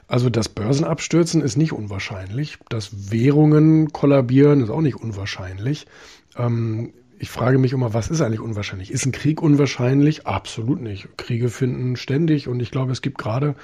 Also 0.08 0.30
das 0.30 0.50
Börsenabstürzen 0.50 1.42
ist 1.42 1.58
nicht 1.58 1.72
unwahrscheinlich, 1.72 2.58
das 2.70 3.12
Währungen 3.12 3.94
kollabieren 3.94 4.62
ist 4.62 4.70
auch 4.70 4.82
nicht 4.82 4.96
unwahrscheinlich. 4.96 5.88
Ähm, 6.36 6.94
ich 7.20 7.30
frage 7.30 7.58
mich 7.58 7.74
immer, 7.74 7.94
was 7.94 8.10
ist 8.10 8.22
eigentlich 8.22 8.40
unwahrscheinlich? 8.40 8.92
Ist 8.92 9.06
ein 9.06 9.12
Krieg 9.12 9.42
unwahrscheinlich? 9.42 10.26
Absolut 10.26 10.82
nicht. 10.82 11.18
Kriege 11.18 11.50
finden 11.50 11.98
ständig 11.98 12.48
und 12.48 12.62
ich 12.62 12.72
glaube, 12.72 12.94
es 12.94 13.02
gibt 13.02 13.18
gerade, 13.18 13.56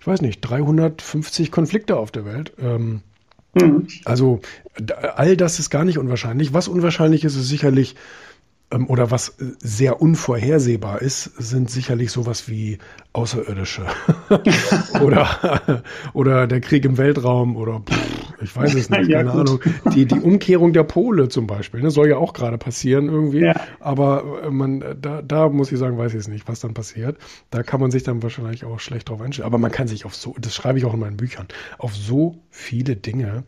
ich 0.00 0.06
weiß 0.06 0.22
nicht, 0.22 0.40
350 0.40 1.52
Konflikte 1.52 1.96
auf 1.96 2.10
der 2.10 2.24
Welt. 2.24 2.54
Ähm, 2.58 3.02
mhm. 3.54 3.86
Also 4.06 4.40
all 5.16 5.36
das 5.36 5.58
ist 5.58 5.68
gar 5.68 5.84
nicht 5.84 5.98
unwahrscheinlich. 5.98 6.54
Was 6.54 6.66
unwahrscheinlich 6.66 7.24
ist, 7.24 7.36
ist 7.36 7.48
sicherlich 7.48 7.94
oder 8.88 9.10
was 9.10 9.40
äh, 9.40 9.52
sehr 9.58 10.02
unvorhersehbar 10.02 11.02
ist, 11.02 11.24
sind 11.38 11.70
sicherlich 11.70 12.10
sowas 12.10 12.48
wie 12.48 12.78
Außerirdische 13.12 13.86
oder, 15.00 15.82
oder 16.12 16.46
der 16.46 16.60
Krieg 16.60 16.84
im 16.84 16.98
Weltraum 16.98 17.56
oder 17.56 17.80
pff, 17.80 18.24
ich 18.42 18.56
weiß 18.56 18.74
es 18.74 18.90
nicht, 18.90 19.08
ja, 19.08 19.18
keine 19.18 19.30
gut. 19.30 19.40
Ahnung. 19.40 19.60
Die, 19.94 20.06
die 20.06 20.18
Umkehrung 20.18 20.72
der 20.72 20.82
Pole 20.82 21.28
zum 21.28 21.46
Beispiel, 21.46 21.80
ne, 21.80 21.90
soll 21.90 22.08
ja 22.08 22.16
auch 22.16 22.32
gerade 22.32 22.58
passieren 22.58 23.08
irgendwie. 23.08 23.40
Ja. 23.40 23.54
Aber 23.80 24.42
äh, 24.44 24.50
man, 24.50 24.84
da, 25.00 25.22
da 25.22 25.48
muss 25.48 25.70
ich 25.70 25.78
sagen, 25.78 25.96
weiß 25.96 26.12
ich 26.14 26.20
es 26.20 26.28
nicht, 26.28 26.48
was 26.48 26.60
dann 26.60 26.74
passiert. 26.74 27.18
Da 27.50 27.62
kann 27.62 27.80
man 27.80 27.90
sich 27.90 28.02
dann 28.02 28.22
wahrscheinlich 28.22 28.64
auch 28.64 28.80
schlecht 28.80 29.08
drauf 29.08 29.20
einstellen. 29.20 29.46
Aber 29.46 29.58
man 29.58 29.70
kann 29.70 29.88
sich 29.88 30.04
auf 30.04 30.14
so, 30.14 30.34
das 30.40 30.54
schreibe 30.54 30.78
ich 30.78 30.84
auch 30.84 30.94
in 30.94 31.00
meinen 31.00 31.16
Büchern, 31.16 31.46
auf 31.78 31.94
so 31.94 32.42
viele 32.50 32.96
Dinge 32.96 33.44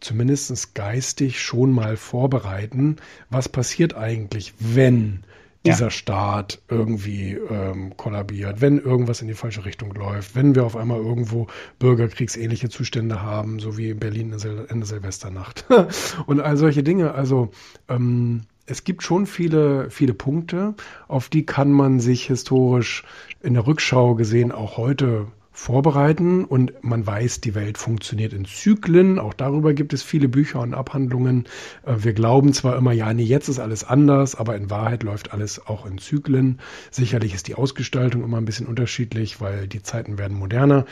zumindest 0.00 0.74
geistig 0.74 1.40
schon 1.40 1.72
mal 1.72 1.96
vorbereiten, 1.96 2.96
was 3.30 3.48
passiert 3.48 3.94
eigentlich, 3.94 4.54
wenn 4.58 5.24
dieser 5.66 5.86
ja. 5.86 5.90
Staat 5.90 6.62
irgendwie 6.68 7.32
ähm, 7.32 7.96
kollabiert, 7.96 8.60
wenn 8.60 8.78
irgendwas 8.78 9.20
in 9.20 9.28
die 9.28 9.34
falsche 9.34 9.64
Richtung 9.64 9.92
läuft, 9.92 10.36
wenn 10.36 10.54
wir 10.54 10.64
auf 10.64 10.76
einmal 10.76 10.98
irgendwo 10.98 11.48
bürgerkriegsähnliche 11.78 12.68
Zustände 12.68 13.22
haben, 13.22 13.58
so 13.58 13.76
wie 13.76 13.90
in 13.90 13.98
Berlin 13.98 14.32
in 14.32 14.78
der 14.78 14.86
Silvesternacht 14.86 15.66
und 16.26 16.40
all 16.40 16.56
solche 16.56 16.82
Dinge. 16.82 17.12
Also 17.12 17.50
ähm, 17.88 18.42
es 18.66 18.84
gibt 18.84 19.02
schon 19.02 19.26
viele, 19.26 19.90
viele 19.90 20.14
Punkte, 20.14 20.74
auf 21.08 21.28
die 21.28 21.44
kann 21.44 21.72
man 21.72 22.00
sich 22.00 22.26
historisch 22.26 23.02
in 23.42 23.54
der 23.54 23.66
Rückschau 23.66 24.14
gesehen 24.14 24.52
auch 24.52 24.76
heute 24.76 25.26
vorbereiten 25.58 26.44
und 26.44 26.84
man 26.84 27.04
weiß, 27.04 27.40
die 27.40 27.56
Welt 27.56 27.78
funktioniert 27.78 28.32
in 28.32 28.44
Zyklen. 28.44 29.18
Auch 29.18 29.34
darüber 29.34 29.74
gibt 29.74 29.92
es 29.92 30.04
viele 30.04 30.28
Bücher 30.28 30.60
und 30.60 30.72
Abhandlungen. 30.72 31.46
Äh, 31.84 31.96
wir 31.98 32.12
glauben 32.12 32.52
zwar 32.52 32.76
immer, 32.76 32.92
ja, 32.92 33.12
nee, 33.12 33.24
jetzt 33.24 33.48
ist 33.48 33.58
alles 33.58 33.82
anders, 33.82 34.36
aber 34.36 34.54
in 34.54 34.70
Wahrheit 34.70 35.02
läuft 35.02 35.32
alles 35.32 35.66
auch 35.66 35.84
in 35.84 35.98
Zyklen. 35.98 36.60
Sicherlich 36.92 37.34
ist 37.34 37.48
die 37.48 37.56
Ausgestaltung 37.56 38.22
immer 38.22 38.36
ein 38.36 38.44
bisschen 38.44 38.68
unterschiedlich, 38.68 39.40
weil 39.40 39.66
die 39.66 39.82
Zeiten 39.82 40.16
werden 40.16 40.38
moderner. 40.38 40.86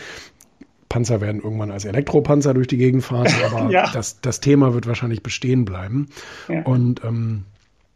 Panzer 0.89 1.21
werden 1.21 1.43
irgendwann 1.43 1.71
als 1.71 1.85
Elektropanzer 1.85 2.53
durch 2.53 2.67
die 2.67 2.77
Gegend 2.77 3.05
fahren, 3.05 3.33
aber 3.47 3.71
ja. 3.71 3.89
das, 3.93 4.21
das 4.21 4.41
Thema 4.41 4.75
wird 4.75 4.89
wahrscheinlich 4.89 5.23
bestehen 5.23 5.65
bleiben. 5.65 6.09
Ja. 6.49 6.63
Und 6.63 7.05
ähm, 7.05 7.45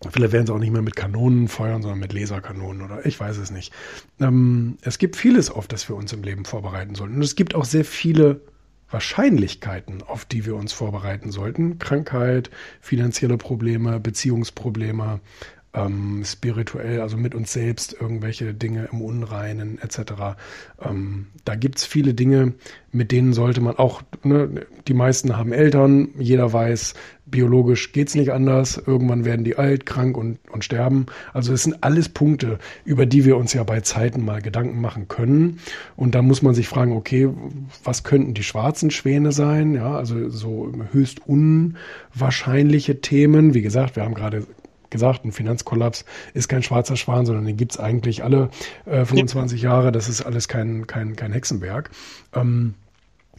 Vielleicht 0.08 0.32
werden 0.32 0.46
sie 0.46 0.54
auch 0.54 0.58
nicht 0.58 0.72
mehr 0.72 0.80
mit 0.80 0.96
Kanonen 0.96 1.48
feuern, 1.48 1.82
sondern 1.82 1.98
mit 1.98 2.14
Laserkanonen 2.14 2.80
oder 2.80 3.04
ich 3.04 3.20
weiß 3.20 3.36
es 3.36 3.50
nicht. 3.50 3.72
Ähm, 4.18 4.78
es 4.80 4.96
gibt 4.96 5.14
vieles, 5.16 5.50
auf 5.50 5.68
das 5.68 5.88
wir 5.90 5.96
uns 5.96 6.12
im 6.14 6.22
Leben 6.22 6.46
vorbereiten 6.46 6.94
sollten. 6.94 7.16
Und 7.16 7.22
es 7.22 7.36
gibt 7.36 7.54
auch 7.54 7.66
sehr 7.66 7.84
viele 7.84 8.40
Wahrscheinlichkeiten, 8.90 10.02
auf 10.02 10.24
die 10.24 10.46
wir 10.46 10.56
uns 10.56 10.72
vorbereiten 10.72 11.30
sollten. 11.30 11.78
Krankheit, 11.78 12.50
finanzielle 12.80 13.36
Probleme, 13.36 14.00
Beziehungsprobleme, 14.00 15.20
ähm, 15.72 16.22
spirituell, 16.24 17.00
also 17.00 17.16
mit 17.16 17.34
uns 17.34 17.52
selbst 17.52 17.96
irgendwelche 17.98 18.54
Dinge 18.54 18.88
im 18.92 19.00
Unreinen 19.00 19.78
etc. 19.80 20.36
Ähm, 20.82 21.26
da 21.44 21.54
gibt's 21.54 21.84
viele 21.84 22.14
Dinge, 22.14 22.54
mit 22.90 23.12
denen 23.12 23.32
sollte 23.32 23.60
man 23.60 23.76
auch, 23.76 24.02
ne, 24.24 24.66
die 24.88 24.94
meisten 24.94 25.36
haben 25.36 25.52
Eltern, 25.52 26.08
jeder 26.18 26.52
weiß, 26.52 26.94
biologisch 27.26 27.92
geht's 27.92 28.16
nicht 28.16 28.32
anders, 28.32 28.82
irgendwann 28.84 29.24
werden 29.24 29.44
die 29.44 29.56
alt, 29.56 29.86
krank 29.86 30.16
und, 30.16 30.38
und 30.50 30.64
sterben. 30.64 31.06
Also 31.32 31.52
es 31.52 31.62
sind 31.62 31.84
alles 31.84 32.08
Punkte, 32.08 32.58
über 32.84 33.06
die 33.06 33.24
wir 33.24 33.36
uns 33.36 33.52
ja 33.52 33.62
bei 33.62 33.80
Zeiten 33.80 34.24
mal 34.24 34.42
Gedanken 34.42 34.80
machen 34.80 35.06
können. 35.06 35.60
Und 35.94 36.16
da 36.16 36.22
muss 36.22 36.42
man 36.42 36.54
sich 36.54 36.66
fragen, 36.66 36.92
okay, 36.92 37.28
was 37.84 38.02
könnten 38.02 38.34
die 38.34 38.42
schwarzen 38.42 38.90
Schwäne 38.90 39.30
sein? 39.30 39.74
Ja, 39.74 39.94
also 39.94 40.28
so 40.28 40.72
höchst 40.90 41.20
unwahrscheinliche 41.24 43.00
Themen. 43.00 43.54
Wie 43.54 43.62
gesagt, 43.62 43.94
wir 43.94 44.02
haben 44.02 44.14
gerade 44.14 44.44
gesagt, 44.90 45.24
ein 45.24 45.32
Finanzkollaps 45.32 46.04
ist 46.34 46.48
kein 46.48 46.62
schwarzer 46.62 46.96
Schwan, 46.96 47.26
sondern 47.26 47.46
den 47.46 47.56
gibt's 47.56 47.78
eigentlich 47.78 48.22
alle 48.24 48.50
äh, 48.86 49.04
25 49.04 49.62
Jahre. 49.62 49.92
Das 49.92 50.08
ist 50.08 50.22
alles 50.22 50.48
kein, 50.48 50.86
kein, 50.86 51.16
kein 51.16 51.32
Hexenwerk. 51.32 51.90
Ähm, 52.34 52.74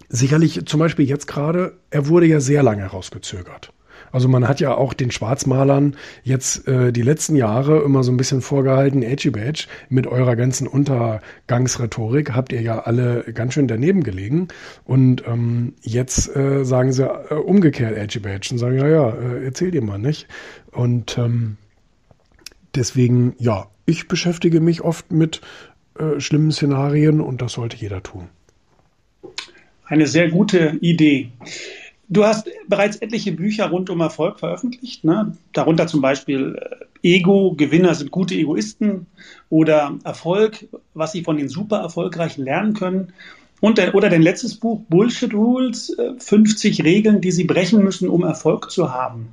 sicherlich 0.09 0.65
zum 0.65 0.79
Beispiel 0.79 1.07
jetzt 1.07 1.27
gerade, 1.27 1.73
er 1.89 2.07
wurde 2.07 2.25
ja 2.25 2.39
sehr 2.39 2.63
lange 2.63 2.81
herausgezögert. 2.81 3.71
Also 4.11 4.27
man 4.27 4.47
hat 4.47 4.59
ja 4.59 4.75
auch 4.75 4.93
den 4.93 5.11
Schwarzmalern 5.11 5.95
jetzt 6.23 6.67
äh, 6.67 6.91
die 6.91 7.01
letzten 7.01 7.35
Jahre 7.35 7.81
immer 7.81 8.03
so 8.03 8.11
ein 8.11 8.17
bisschen 8.17 8.41
vorgehalten, 8.41 9.03
Edgy 9.03 9.31
Badge, 9.31 9.67
mit 9.89 10.07
eurer 10.07 10.35
ganzen 10.35 10.67
Untergangsrhetorik 10.67 12.33
habt 12.33 12.51
ihr 12.51 12.61
ja 12.61 12.79
alle 12.79 13.23
ganz 13.33 13.53
schön 13.53 13.67
daneben 13.67 14.03
gelegen. 14.03 14.47
Und 14.83 15.23
ähm, 15.27 15.73
jetzt 15.81 16.35
äh, 16.35 16.63
sagen 16.63 16.91
sie 16.91 17.05
äh, 17.05 17.33
umgekehrt 17.35 17.97
Edgy 17.97 18.19
Badge 18.19 18.49
und 18.51 18.57
sagen, 18.57 18.77
ja, 18.77 18.87
ja, 18.87 19.09
äh, 19.09 19.45
erzähl 19.45 19.71
dir 19.71 19.83
mal 19.83 19.99
nicht. 19.99 20.27
Und 20.71 21.17
ähm, 21.17 21.57
deswegen, 22.75 23.35
ja, 23.37 23.67
ich 23.85 24.07
beschäftige 24.07 24.61
mich 24.61 24.81
oft 24.81 25.11
mit 25.11 25.41
äh, 25.97 26.19
schlimmen 26.19 26.51
Szenarien 26.51 27.21
und 27.21 27.41
das 27.41 27.53
sollte 27.53 27.77
jeder 27.77 28.01
tun. 28.03 28.29
Eine 29.85 30.07
sehr 30.07 30.29
gute 30.29 30.77
Idee. 30.79 31.31
Du 32.12 32.26
hast 32.26 32.50
bereits 32.67 32.97
etliche 32.97 33.32
Bücher 33.32 33.69
rund 33.69 33.89
um 33.89 34.02
Erfolg 34.02 34.38
veröffentlicht, 34.38 35.06
ne? 35.06 35.38
darunter 35.54 35.88
zum 35.88 36.02
Beispiel 36.02 36.60
äh, 36.60 36.86
Ego, 37.15 37.54
Gewinner 37.56 37.95
sind 37.95 38.12
gute 38.12 38.36
Egoisten 38.36 39.08
oder 39.50 39.97
Erfolg, 40.04 40.67
was 40.93 41.13
sie 41.13 41.24
von 41.24 41.38
den 41.38 41.47
super 41.47 41.78
erfolgreichen 41.78 42.43
lernen 42.43 42.74
können. 42.74 43.13
Und 43.62 43.78
der, 43.78 43.95
oder 43.95 44.10
dein 44.10 44.21
letztes 44.21 44.56
Buch, 44.56 44.82
Bullshit 44.89 45.34
Rules, 45.34 45.95
50 46.17 46.80
äh, 46.80 46.84
Regeln, 46.84 47.21
die 47.21 47.32
sie 47.32 47.45
brechen 47.45 47.82
müssen, 47.82 48.10
um 48.10 48.26
Erfolg 48.26 48.71
zu 48.71 48.93
haben. 48.93 49.30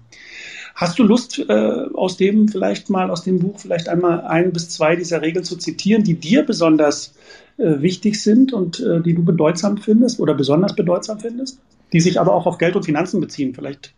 Hast 0.77 1.01
du 1.01 1.03
Lust, 1.03 1.41
äh, 1.49 1.87
aus 1.95 2.17
dem 2.17 2.47
vielleicht 2.47 2.91
mal, 2.91 3.11
aus 3.11 3.25
dem 3.25 3.41
Buch 3.41 3.59
vielleicht 3.59 3.89
einmal 3.89 4.21
ein 4.21 4.53
bis 4.53 4.69
zwei 4.69 4.95
dieser 4.95 5.21
Regeln 5.21 5.45
zu 5.45 5.57
zitieren, 5.57 6.05
die 6.05 6.15
dir 6.15 6.45
besonders 6.45 7.13
äh, 7.57 7.81
wichtig 7.81 8.23
sind 8.23 8.53
und 8.53 8.79
äh, 8.79 9.01
die 9.01 9.15
du 9.15 9.25
bedeutsam 9.25 9.79
findest 9.79 10.21
oder 10.21 10.35
besonders 10.35 10.77
bedeutsam 10.77 11.19
findest? 11.19 11.59
Die 11.93 12.01
sich 12.01 12.21
aber 12.21 12.35
auch 12.35 12.47
auf 12.47 12.59
Geld 12.59 12.77
und 12.77 12.85
Finanzen 12.85 13.21
beziehen. 13.21 13.55
Vielleicht 13.55 13.95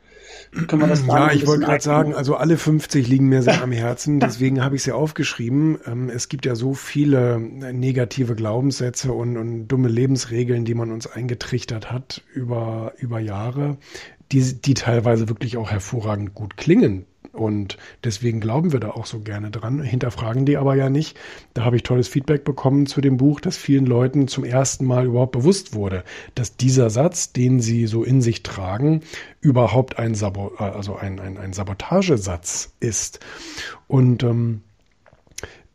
können 0.67 0.83
wir 0.83 0.89
das 0.89 1.07
da 1.07 1.29
Ja, 1.29 1.33
ich 1.33 1.47
wollte 1.47 1.65
gerade 1.65 1.83
sagen, 1.83 2.15
also 2.15 2.35
alle 2.35 2.57
50 2.57 3.07
liegen 3.07 3.29
mir 3.29 3.43
sehr 3.43 3.63
am 3.63 3.73
Herzen, 3.73 4.21
deswegen 4.21 4.63
habe 4.65 4.77
ich 4.77 4.83
sie 4.83 4.93
aufgeschrieben. 4.93 5.79
Ähm, 5.87 6.09
es 6.09 6.29
gibt 6.29 6.47
ja 6.47 6.55
so 6.55 6.75
viele 6.75 7.39
negative 7.39 8.35
Glaubenssätze 8.35 9.13
und, 9.13 9.37
und 9.37 9.69
dumme 9.69 9.89
Lebensregeln, 9.89 10.65
die 10.65 10.75
man 10.75 10.91
uns 10.91 11.07
eingetrichtert 11.07 11.91
hat 11.93 12.23
über, 12.35 12.95
über 12.99 13.21
Jahre, 13.21 13.79
die, 14.33 14.61
die 14.61 14.75
teilweise 14.75 15.29
wirklich 15.29 15.57
auch 15.57 15.71
hervorragend 15.71 16.35
gut 16.35 16.57
klingen. 16.57 17.07
Und 17.33 17.79
deswegen 18.03 18.41
glauben 18.41 18.73
wir 18.73 18.81
da 18.81 18.91
auch 18.91 19.07
so 19.07 19.21
gerne 19.21 19.51
dran, 19.51 19.81
hinterfragen 19.81 20.47
die 20.47 20.57
aber 20.57 20.75
ja 20.75 20.91
nicht. 20.91 21.17
Da 21.55 21.65
habe 21.65 21.77
ich 21.77 21.85
tolles 21.85 22.09
Feedback 22.09 22.45
bekommen 22.45 22.87
zu 22.87 23.01
dem 23.01 23.17
Buch, 23.17 23.41
dass 23.41 23.57
vielen 23.57 23.87
Leuten 23.87 24.27
zum 24.27 24.45
ersten 24.45 24.85
Mal 24.85 25.07
überhaupt 25.07 25.33
bewusst 25.33 25.75
wurde, 25.75 26.03
dass 26.35 26.57
dieser 26.57 26.91
Satz, 26.91 27.33
den 27.33 27.61
sie 27.61 27.87
so 27.87 28.03
in 28.03 28.21
sich 28.21 28.43
tragen, 28.43 29.03
überhaupt 29.41 29.99
ein, 29.99 30.15
Sabo 30.15 30.49
also 30.57 30.97
ein, 30.97 31.21
ein, 31.21 31.39
ein 31.39 31.53
Sabotagesatz 31.53 32.75
ist. 32.81 33.21
Und 33.87 34.25
ähm, 34.25 34.63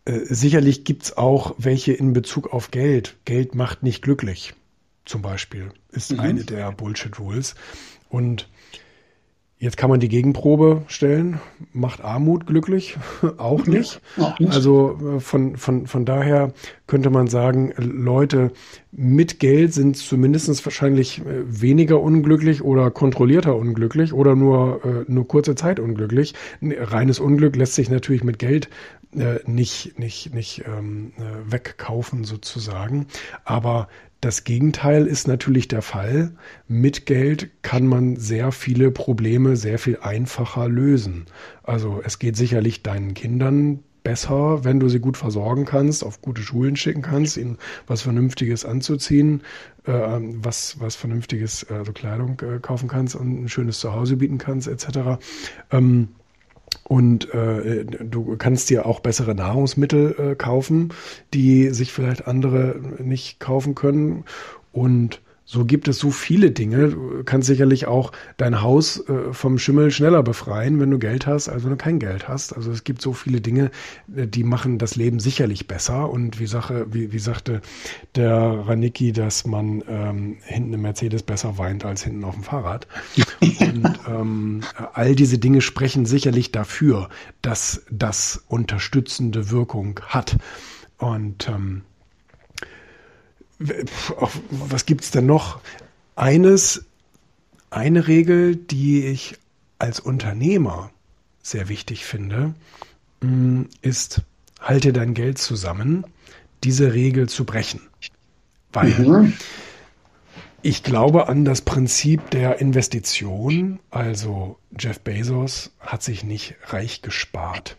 äh, 0.05 0.19
sicherlich 0.25 0.83
gibt's 0.83 1.15
auch 1.17 1.55
welche 1.57 1.93
in 1.93 2.13
Bezug 2.13 2.53
auf 2.53 2.71
Geld. 2.71 3.15
Geld 3.25 3.55
macht 3.55 3.81
nicht 3.81 4.01
glücklich, 4.01 4.53
zum 5.05 5.21
Beispiel, 5.21 5.71
ist 5.91 6.11
mhm. 6.11 6.19
eine 6.19 6.43
der 6.43 6.71
Bullshit-Rules. 6.73 7.55
Und 8.09 8.47
Jetzt 9.57 9.77
kann 9.77 9.89
man 9.89 10.01
die 10.01 10.09
Gegenprobe 10.09 10.83
stellen. 10.87 11.39
Macht 11.71 12.03
Armut 12.03 12.45
glücklich? 12.45 12.97
Auch 13.37 13.65
nicht. 13.65 14.01
Auch 14.17 14.37
nicht. 14.37 14.51
Also 14.51 14.99
äh, 15.15 15.19
von, 15.21 15.55
von, 15.55 15.87
von 15.87 16.03
daher 16.03 16.51
könnte 16.87 17.09
man 17.09 17.27
sagen, 17.27 17.73
Leute 17.77 18.51
mit 18.91 19.39
Geld 19.39 19.73
sind 19.73 19.95
zumindest 19.95 20.65
wahrscheinlich 20.65 21.19
äh, 21.21 21.43
weniger 21.45 22.01
unglücklich 22.01 22.63
oder 22.63 22.91
kontrollierter 22.91 23.55
unglücklich 23.55 24.11
oder 24.11 24.35
nur, 24.35 24.83
äh, 24.83 25.11
nur 25.11 25.25
kurze 25.25 25.55
Zeit 25.55 25.79
unglücklich. 25.79 26.33
Reines 26.61 27.21
Unglück 27.21 27.55
lässt 27.55 27.75
sich 27.75 27.89
natürlich 27.89 28.23
mit 28.23 28.39
Geld 28.39 28.69
nicht, 29.45 29.97
nicht, 29.97 30.33
nicht 30.33 30.65
ähm, 30.67 31.13
wegkaufen 31.45 32.25
sozusagen. 32.25 33.07
Aber 33.45 33.87
das 34.21 34.43
Gegenteil 34.43 35.05
ist 35.05 35.27
natürlich 35.27 35.67
der 35.67 35.81
Fall. 35.81 36.31
Mit 36.67 37.05
Geld 37.05 37.49
kann 37.61 37.85
man 37.85 38.15
sehr 38.15 38.51
viele 38.51 38.91
Probleme 38.91 39.55
sehr 39.55 39.77
viel 39.77 39.99
einfacher 40.01 40.67
lösen. 40.67 41.25
Also 41.63 42.01
es 42.03 42.17
geht 42.19 42.35
sicherlich 42.35 42.81
deinen 42.81 43.13
Kindern 43.13 43.83
besser, 44.05 44.63
wenn 44.63 44.79
du 44.79 44.87
sie 44.87 44.99
gut 44.99 45.17
versorgen 45.17 45.65
kannst, 45.65 46.03
auf 46.03 46.21
gute 46.21 46.41
Schulen 46.41 46.75
schicken 46.75 47.01
kannst, 47.01 47.37
ihnen 47.37 47.57
was 47.87 48.03
Vernünftiges 48.03 48.63
anzuziehen, 48.63 49.41
äh, 49.85 49.91
was, 49.91 50.79
was 50.79 50.95
Vernünftiges, 50.95 51.65
also 51.69 51.91
Kleidung 51.91 52.39
äh, 52.41 52.59
kaufen 52.59 52.87
kannst 52.87 53.15
und 53.15 53.43
ein 53.43 53.49
schönes 53.49 53.79
Zuhause 53.79 54.15
bieten 54.17 54.37
kannst, 54.37 54.67
etc. 54.67 55.19
Ähm, 55.71 56.09
und 56.83 57.33
äh, 57.33 57.85
du 57.85 58.35
kannst 58.37 58.69
dir 58.69 58.85
auch 58.85 58.99
bessere 58.99 59.35
Nahrungsmittel 59.35 60.15
äh, 60.17 60.35
kaufen, 60.35 60.93
die 61.33 61.69
sich 61.69 61.91
vielleicht 61.91 62.27
andere 62.27 62.79
nicht 62.99 63.39
kaufen 63.39 63.75
können. 63.75 64.25
Und 64.71 65.21
so 65.47 65.63
gibt 65.63 65.87
es 65.87 65.99
so 65.99 66.09
viele 66.09 66.49
Dinge. 66.49 66.89
Du 66.89 67.23
kannst 67.23 67.47
sicherlich 67.47 67.85
auch 67.85 68.11
dein 68.37 68.63
Haus 68.63 69.07
äh, 69.07 69.31
vom 69.31 69.59
Schimmel 69.59 69.91
schneller 69.91 70.23
befreien, 70.23 70.79
wenn 70.79 70.89
du 70.89 70.97
Geld 70.97 71.27
hast, 71.27 71.49
als 71.49 71.63
wenn 71.63 71.69
du 71.69 71.77
kein 71.77 71.99
Geld 71.99 72.27
hast. 72.27 72.53
Also 72.53 72.71
es 72.71 72.83
gibt 72.83 72.99
so 72.99 73.13
viele 73.13 73.41
Dinge, 73.41 73.69
äh, 74.15 74.25
die 74.25 74.43
machen 74.43 74.79
das 74.79 74.95
Leben 74.95 75.19
sicherlich 75.19 75.67
besser. 75.67 76.09
Und 76.09 76.39
wie, 76.39 76.47
Sache, 76.47 76.87
wie, 76.91 77.13
wie 77.13 77.19
sagte 77.19 77.61
der 78.15 78.63
Ranicki, 78.67 79.11
dass 79.11 79.45
man 79.45 79.83
ähm, 79.87 80.37
hinten 80.41 80.73
im 80.73 80.81
Mercedes 80.81 81.21
besser 81.21 81.59
weint 81.59 81.85
als 81.85 82.03
hinten 82.03 82.23
auf 82.23 82.33
dem 82.33 82.43
Fahrrad. 82.43 82.87
Und 83.59 83.99
ähm, 84.07 84.61
all 84.93 85.15
diese 85.15 85.37
Dinge 85.37 85.61
sprechen 85.61 86.07
sicherlich 86.07 86.51
dafür, 86.51 87.09
dass 87.43 87.83
das 87.91 88.43
unterstützende 88.47 89.51
Wirkung 89.51 89.99
hat. 90.07 90.37
Und 90.97 91.47
ähm, 91.49 91.83
was 93.59 94.85
gibt's 94.85 95.11
denn 95.11 95.25
noch? 95.25 95.61
Eines, 96.15 96.85
eine 97.69 98.07
Regel, 98.07 98.55
die 98.55 99.05
ich 99.05 99.37
als 99.79 99.99
Unternehmer 99.99 100.91
sehr 101.41 101.69
wichtig 101.69 102.05
finde, 102.05 102.53
mm, 103.21 103.63
ist, 103.81 104.21
halte 104.59 104.93
dein 104.93 105.13
Geld 105.13 105.37
zusammen, 105.37 106.05
diese 106.63 106.93
Regel 106.93 107.29
zu 107.29 107.45
brechen. 107.45 107.81
Weil 108.73 108.89
mhm. 108.89 109.33
ich 110.61 110.83
glaube 110.83 111.29
an 111.29 111.45
das 111.45 111.61
Prinzip 111.61 112.29
der 112.31 112.59
Investition. 112.59 113.79
Also 113.89 114.57
Jeff 114.77 114.99
Bezos 114.99 115.71
hat 115.79 116.03
sich 116.03 116.23
nicht 116.23 116.55
reich 116.67 117.01
gespart. 117.01 117.77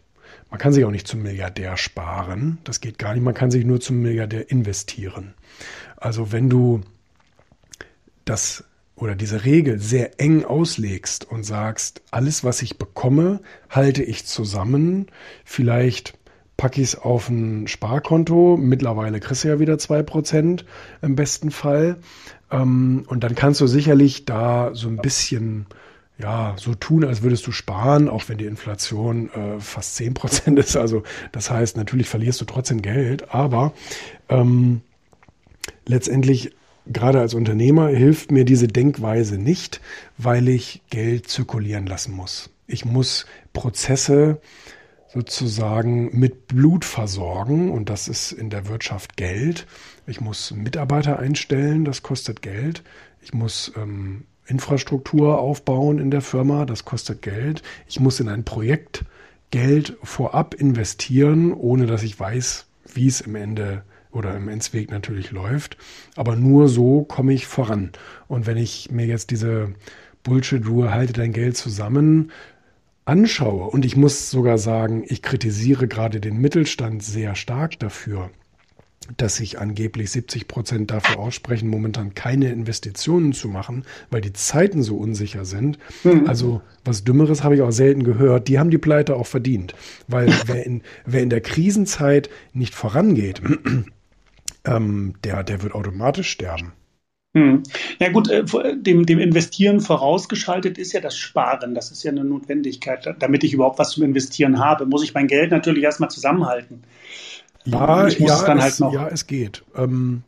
Man 0.51 0.59
kann 0.59 0.73
sich 0.73 0.85
auch 0.85 0.91
nicht 0.91 1.09
zum 1.09 1.23
Milliardär 1.23 1.77
sparen. 1.77 2.59
Das 2.65 2.81
geht 2.81 2.99
gar 2.99 3.15
nicht. 3.15 3.23
Man 3.23 3.35
kann 3.35 3.51
sich 3.51 3.65
nur 3.65 3.81
zum 3.81 4.01
Milliardär 4.01 4.51
investieren. 4.51 5.35
Also 5.97 6.33
wenn 6.33 6.49
du 6.49 6.83
das 8.25 8.65
oder 8.97 9.15
diese 9.15 9.45
Regel 9.45 9.79
sehr 9.79 10.21
eng 10.21 10.45
auslegst 10.45 11.31
und 11.31 11.45
sagst, 11.45 12.01
alles, 12.11 12.45
was 12.45 12.63
ich 12.63 12.79
bekomme, 12.79 13.41
halte 13.69 14.03
ich 14.03 14.25
zusammen, 14.25 15.07
vielleicht 15.45 16.17
packe 16.57 16.81
ich 16.81 16.89
es 16.89 16.99
auf 16.99 17.29
ein 17.29 17.69
Sparkonto, 17.69 18.57
mittlerweile 18.57 19.21
kriegst 19.21 19.45
du 19.45 19.49
ja 19.49 19.61
wieder 19.61 19.79
zwei 19.79 20.03
Prozent 20.03 20.65
im 21.03 21.15
besten 21.15 21.51
Fall. 21.51 21.99
Ähm, 22.51 23.05
und 23.09 23.23
dann 23.25 23.35
kannst 23.35 23.61
du 23.61 23.67
sicherlich 23.67 24.25
da 24.25 24.75
so 24.75 24.89
ein 24.89 24.97
bisschen 24.97 25.67
ja, 26.19 26.55
so 26.59 26.75
tun, 26.75 27.05
als 27.05 27.23
würdest 27.23 27.47
du 27.47 27.53
sparen, 27.53 28.09
auch 28.09 28.29
wenn 28.29 28.39
die 28.39 28.47
Inflation 28.47 29.31
äh, 29.31 29.61
fast 29.61 29.97
zehn 29.97 30.15
Prozent 30.15 30.59
ist. 30.59 30.77
Also 30.77 31.03
das 31.33 31.51
heißt, 31.51 31.77
natürlich 31.77 32.09
verlierst 32.09 32.41
du 32.41 32.45
trotzdem 32.45 32.81
Geld, 32.83 33.35
aber 33.35 33.73
ähm, 34.29 34.81
letztendlich 35.85 36.53
gerade 36.87 37.21
als 37.21 37.35
Unternehmer 37.35 37.89
hilft 37.89 38.31
mir 38.31 38.45
diese 38.45 38.69
Denkweise 38.69 39.39
nicht, 39.39 39.81
weil 40.19 40.49
ich 40.49 40.83
Geld 40.89 41.29
zirkulieren 41.29 41.87
lassen 41.87 42.15
muss. 42.15 42.51
Ich 42.67 42.85
muss 42.85 43.27
Prozesse 43.53 44.41
sozusagen 45.13 46.19
mit 46.19 46.47
Blut 46.47 46.85
versorgen 46.85 47.71
und 47.71 47.89
das 47.89 48.09
ist 48.09 48.33
in 48.33 48.51
der 48.51 48.69
Wirtschaft 48.69 49.17
Geld. 49.17 49.67
Ich 50.07 50.21
muss 50.21 50.51
Mitarbeiter 50.51 51.19
einstellen, 51.19 51.85
das 51.85 52.03
kostet 52.03 52.43
Geld. 52.43 52.83
Ich 53.23 53.33
muss 53.35 53.73
ähm, 53.77 54.25
Infrastruktur 54.47 55.39
aufbauen 55.39 55.99
in 55.99 56.11
der 56.11 56.21
Firma, 56.21 56.65
das 56.65 56.85
kostet 56.85 57.23
Geld. 57.23 57.63
Ich 57.87 58.01
muss 58.01 58.21
in 58.21 58.29
ein 58.29 58.45
Projekt 58.45 59.05
Geld 59.51 59.97
vorab 60.03 60.55
investieren, 60.55 61.53
ohne 61.53 61.87
dass 61.87 62.03
ich 62.03 62.19
weiß, 62.19 62.67
wie 62.95 63.07
es 63.07 63.21
im 63.21 63.35
Ende 63.35 63.83
oder 64.11 64.37
im 64.37 64.49
Endsweg 64.49 64.91
natürlich 64.91 65.31
läuft. 65.31 65.77
Aber 66.17 66.37
nur 66.37 66.69
so 66.69 67.05
komme 67.05 67.33
ich 67.33 67.47
voran. 67.47 67.91
Und 68.29 68.47
wenn 68.47 68.57
ich 68.57 68.91
mir 68.91 69.07
jetzt 69.07 69.31
diese 69.31 69.75
Bullshit-Ruhe, 70.23 70.93
halte 70.93 71.13
dein 71.13 71.33
Geld 71.33 71.57
zusammen, 71.57 72.33
anschaue, 73.05 73.71
und 73.71 73.85
ich 73.85 73.97
muss 73.97 74.31
sogar 74.31 74.59
sagen, 74.59 75.05
ich 75.07 75.23
kritisiere 75.23 75.87
gerade 75.87 76.21
den 76.21 76.39
Mittelstand 76.39 77.03
sehr 77.03 77.37
stark 77.37 77.79
dafür, 77.79 78.31
dass 79.17 79.37
sich 79.37 79.59
angeblich 79.59 80.11
70 80.11 80.49
Prozent 80.49 80.91
dafür 80.91 81.19
aussprechen, 81.19 81.69
momentan 81.69 82.15
keine 82.15 82.51
Investitionen 82.51 83.33
zu 83.33 83.49
machen, 83.49 83.85
weil 84.11 84.21
die 84.21 84.33
Zeiten 84.33 84.83
so 84.83 84.97
unsicher 84.97 85.45
sind. 85.45 85.79
Mhm. 86.05 86.27
Also 86.27 86.63
was 86.85 87.05
Dümmeres 87.05 87.45
habe 87.45 87.55
ich 87.55 87.63
auch 87.63 87.73
selten 87.73 88.05
gehört. 88.05 88.49
Die 88.49 88.59
haben 88.59 88.71
die 88.71 88.79
Pleite 88.79 89.17
auch 89.17 89.27
verdient, 89.27 89.75
weil 90.09 90.29
wer 90.47 90.65
in, 90.65 90.83
wer 91.05 91.23
in 91.23 91.31
der 91.31 91.41
Krisenzeit 91.41 92.31
nicht 92.53 92.75
vorangeht, 92.75 93.43
ähm, 94.65 95.15
der, 95.25 95.43
der 95.43 95.63
wird 95.63 95.75
automatisch 95.75 96.31
sterben. 96.31 96.73
Hm. 97.37 97.65
Ja 97.99 98.09
gut, 98.09 98.31
äh, 98.31 98.45
dem, 98.77 99.05
dem 99.05 99.19
Investieren 99.19 99.81
vorausgeschaltet 99.81 100.79
ist 100.79 100.95
ja 100.95 101.01
das 101.01 101.19
Sparen. 101.19 101.75
Das 101.75 101.91
ist 101.91 102.03
ja 102.03 102.11
eine 102.11 102.25
Notwendigkeit. 102.25 103.15
Damit 103.19 103.45
ich 103.45 103.53
überhaupt 103.53 103.79
was 103.79 103.91
zum 103.91 104.05
Investieren 104.05 104.59
habe, 104.59 104.87
muss 104.87 105.05
ich 105.05 105.13
mein 105.13 105.27
Geld 105.27 105.51
natürlich 105.51 105.85
erstmal 105.85 106.11
zusammenhalten. 106.11 106.85
Ja, 107.67 108.07
ich 108.07 108.21
muss 108.21 108.31
ja, 108.31 108.37
es 108.37 108.45
dann 108.45 108.61
halt 108.61 108.73
es, 108.73 108.81
noch. 108.81 108.93
Ja, 108.93 109.09
es 109.09 109.27
geht. 109.27 109.65
Ähm, 109.75 110.23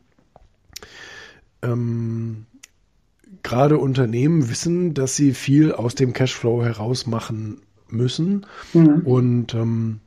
ähm, 1.62 2.46
Gerade 3.42 3.79
Unternehmen 3.79 4.51
wissen, 4.51 4.94
dass 4.94 5.16
sie 5.16 5.33
viel 5.33 5.72
aus 5.72 5.94
dem 5.94 6.12
Cashflow 6.12 6.62
heraus 6.62 7.07
machen 7.07 7.62
müssen. 7.88 8.46
Mhm. 8.74 9.03
Und 9.05 9.55
ähm, 9.55 10.01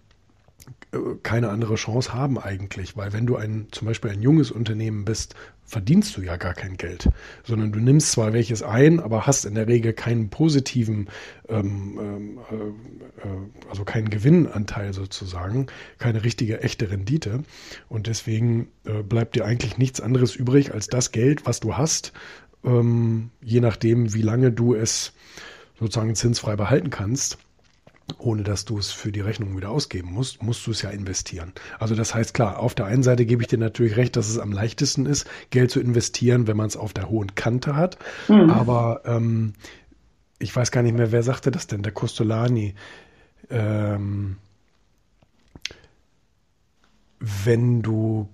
keine 1.24 1.50
andere 1.50 1.76
Chance 1.76 2.14
haben 2.14 2.38
eigentlich, 2.38 2.98
weil 2.98 3.14
wenn 3.14 3.26
du 3.26 3.38
ein 3.38 3.68
zum 3.72 3.88
Beispiel 3.88 4.12
ein 4.12 4.22
junges 4.22 4.52
Unternehmen 4.52 5.06
bist, 5.06 5.36
verdienst 5.64 6.18
du 6.18 6.22
ja 6.22 6.36
gar 6.36 6.54
kein 6.54 6.76
Geld, 6.76 7.10
sondern 7.46 7.72
du 7.72 7.80
nimmst 7.80 8.12
zwar 8.12 8.34
welches 8.34 8.62
ein, 8.62 9.00
aber 9.00 9.26
hast 9.26 9.46
in 9.46 9.56
der 9.56 9.68
Regel 9.68 9.94
keinen 9.94 10.30
positiven, 10.30 11.08
ähm, 11.48 11.98
ähm 12.02 12.40
äh, 12.52 13.28
äh, 13.28 13.70
also 13.70 13.86
keinen 13.86 14.10
Gewinnanteil 14.10 14.94
sozusagen, 14.94 15.68
keine 15.98 16.26
richtige 16.26 16.62
echte 16.62 16.92
Rendite. 16.92 17.44
Und 17.88 18.08
deswegen 18.08 18.68
äh, 18.86 19.02
bleibt 19.02 19.36
dir 19.36 19.46
eigentlich 19.46 19.78
nichts 19.78 20.02
anderes 20.02 20.36
übrig 20.36 20.74
als 20.74 20.88
das 20.88 21.14
Geld, 21.14 21.46
was 21.46 21.62
du 21.62 21.78
hast, 21.78 22.12
ähm, 22.66 23.30
je 23.42 23.62
nachdem, 23.62 24.14
wie 24.14 24.24
lange 24.24 24.52
du 24.52 24.76
es 24.76 25.14
sozusagen 25.80 26.16
zinsfrei 26.16 26.58
behalten 26.58 26.90
kannst 26.90 27.38
ohne 28.18 28.44
dass 28.44 28.66
du 28.66 28.78
es 28.78 28.92
für 28.92 29.12
die 29.12 29.22
Rechnung 29.22 29.56
wieder 29.56 29.70
ausgeben 29.70 30.12
musst, 30.12 30.44
musst 30.44 30.66
du 30.68 30.72
es 30.72 30.82
ja 30.82 30.90
investieren. 30.90 31.54
Also 31.80 31.96
das 31.96 32.14
heißt 32.14 32.34
klar, 32.34 32.60
auf 32.60 32.76
der 32.76 32.86
einen 32.86 33.04
Seite 33.04 33.26
gebe 33.26 33.42
ich 33.42 33.48
dir 33.48 33.58
natürlich 33.58 33.96
recht, 33.98 34.16
dass 34.16 34.30
es 34.30 34.38
am 34.38 34.52
leichtesten 34.52 35.06
ist, 35.06 35.28
Geld 35.50 35.72
zu 35.72 35.80
investieren, 35.80 36.48
wenn 36.48 36.58
man 36.58 36.68
es 36.68 36.78
auf 36.78 36.94
der 36.94 37.10
hohen 37.10 37.36
Kante 37.36 37.76
hat. 37.76 37.98
Mhm. 38.28 38.50
Aber 38.50 39.02
ähm, 39.06 39.54
ich 40.40 40.56
weiß 40.56 40.72
gar 40.72 40.84
nicht 40.84 40.98
mehr, 40.98 41.12
wer 41.12 41.24
sagte 41.24 41.52
das 41.52 41.68
denn, 41.68 41.84
der 41.84 41.92
Costolani. 41.92 42.76
Ähm, 43.50 44.38
wenn 47.20 47.82
du 47.82 48.28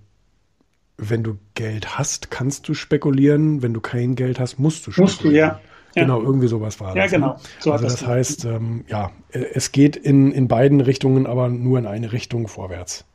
wenn 0.97 1.21
du 1.21 1.38
Geld 1.53 1.97
hast, 1.99 2.32
kannst 2.32 2.67
du 2.67 2.73
spekulieren. 2.73 3.62
Wenn 3.62 3.73
du 3.73 3.82
kein 3.82 4.15
Geld 4.15 4.39
hast, 4.39 4.58
musst 4.58 4.88
du 4.88 4.91
spekulieren. 4.91 5.06
Musst 5.06 5.23
du, 5.23 5.30
ja. 5.30 5.62
Genau, 6.01 6.21
irgendwie 6.21 6.47
sowas 6.47 6.79
war 6.79 6.93
das. 6.93 6.95
Ja, 6.95 7.03
ne? 7.03 7.10
genau. 7.10 7.39
So 7.60 7.71
also 7.71 7.83
das, 7.86 7.99
das 7.99 8.07
heißt, 8.07 8.45
ähm, 8.45 8.86
ja, 8.88 9.12
es 9.31 9.71
geht 9.71 9.95
in, 9.95 10.31
in 10.31 10.47
beiden 10.47 10.81
Richtungen, 10.81 11.25
aber 11.25 11.49
nur 11.49 11.79
in 11.79 11.86
eine 11.86 12.12
Richtung 12.12 12.47
vorwärts. 12.47 13.05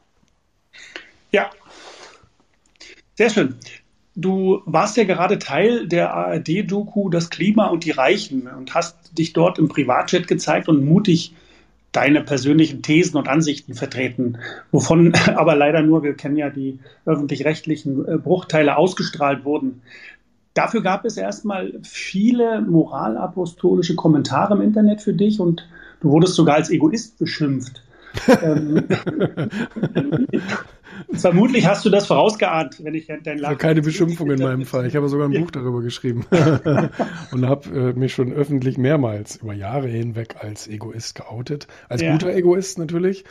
Ja. 1.30 1.50
Sehr 3.14 3.30
schön. 3.30 3.56
Du 4.14 4.62
warst 4.66 4.96
ja 4.98 5.04
gerade 5.04 5.38
Teil 5.38 5.88
der 5.88 6.12
ARD-Doku 6.12 7.08
Das 7.08 7.30
Klima 7.30 7.68
und 7.68 7.84
die 7.84 7.92
Reichen 7.92 8.46
und 8.46 8.74
hast 8.74 9.16
dich 9.16 9.32
dort 9.32 9.58
im 9.58 9.68
Privatchat 9.68 10.28
gezeigt 10.28 10.68
und 10.68 10.84
mutig 10.84 11.34
deine 11.92 12.22
persönlichen 12.22 12.82
Thesen 12.82 13.18
und 13.18 13.28
Ansichten 13.28 13.74
vertreten, 13.74 14.38
wovon 14.70 15.14
aber 15.36 15.54
leider 15.54 15.82
nur, 15.82 16.02
wir 16.02 16.14
kennen 16.14 16.36
ja 16.36 16.50
die 16.50 16.78
öffentlich-rechtlichen 17.04 18.06
äh, 18.06 18.18
Bruchteile 18.18 18.76
ausgestrahlt 18.76 19.44
wurden. 19.44 19.82
Dafür 20.54 20.82
gab 20.82 21.04
es 21.04 21.16
erstmal 21.16 21.72
viele 21.82 22.60
moralapostolische 22.60 23.94
Kommentare 23.94 24.54
im 24.54 24.60
Internet 24.60 25.00
für 25.00 25.14
dich 25.14 25.40
und 25.40 25.66
du 26.00 26.10
wurdest 26.10 26.34
sogar 26.34 26.56
als 26.56 26.70
Egoist 26.70 27.18
beschimpft. 27.18 27.82
Vermutlich 31.12 31.66
hast 31.66 31.84
du 31.84 31.90
das 31.90 32.06
vorausgeahnt, 32.06 32.82
wenn 32.82 32.94
ich 32.94 33.06
dein 33.22 33.38
Lachen. 33.38 33.58
Keine 33.58 33.82
Beschimpfung 33.82 34.30
in 34.30 34.40
meinem 34.40 34.64
Fall. 34.64 34.86
Ich 34.86 34.96
habe 34.96 35.08
sogar 35.08 35.28
ein 35.28 35.40
Buch 35.40 35.50
darüber 35.50 35.82
geschrieben 35.82 36.26
und 37.32 37.46
habe 37.46 37.68
äh, 37.70 37.98
mich 37.98 38.14
schon 38.14 38.32
öffentlich 38.32 38.78
mehrmals 38.78 39.36
über 39.36 39.54
Jahre 39.54 39.88
hinweg 39.88 40.36
als 40.40 40.68
Egoist 40.68 41.14
geoutet. 41.14 41.66
Als 41.88 42.02
ja. 42.02 42.12
guter 42.12 42.34
Egoist 42.34 42.78
natürlich. 42.78 43.24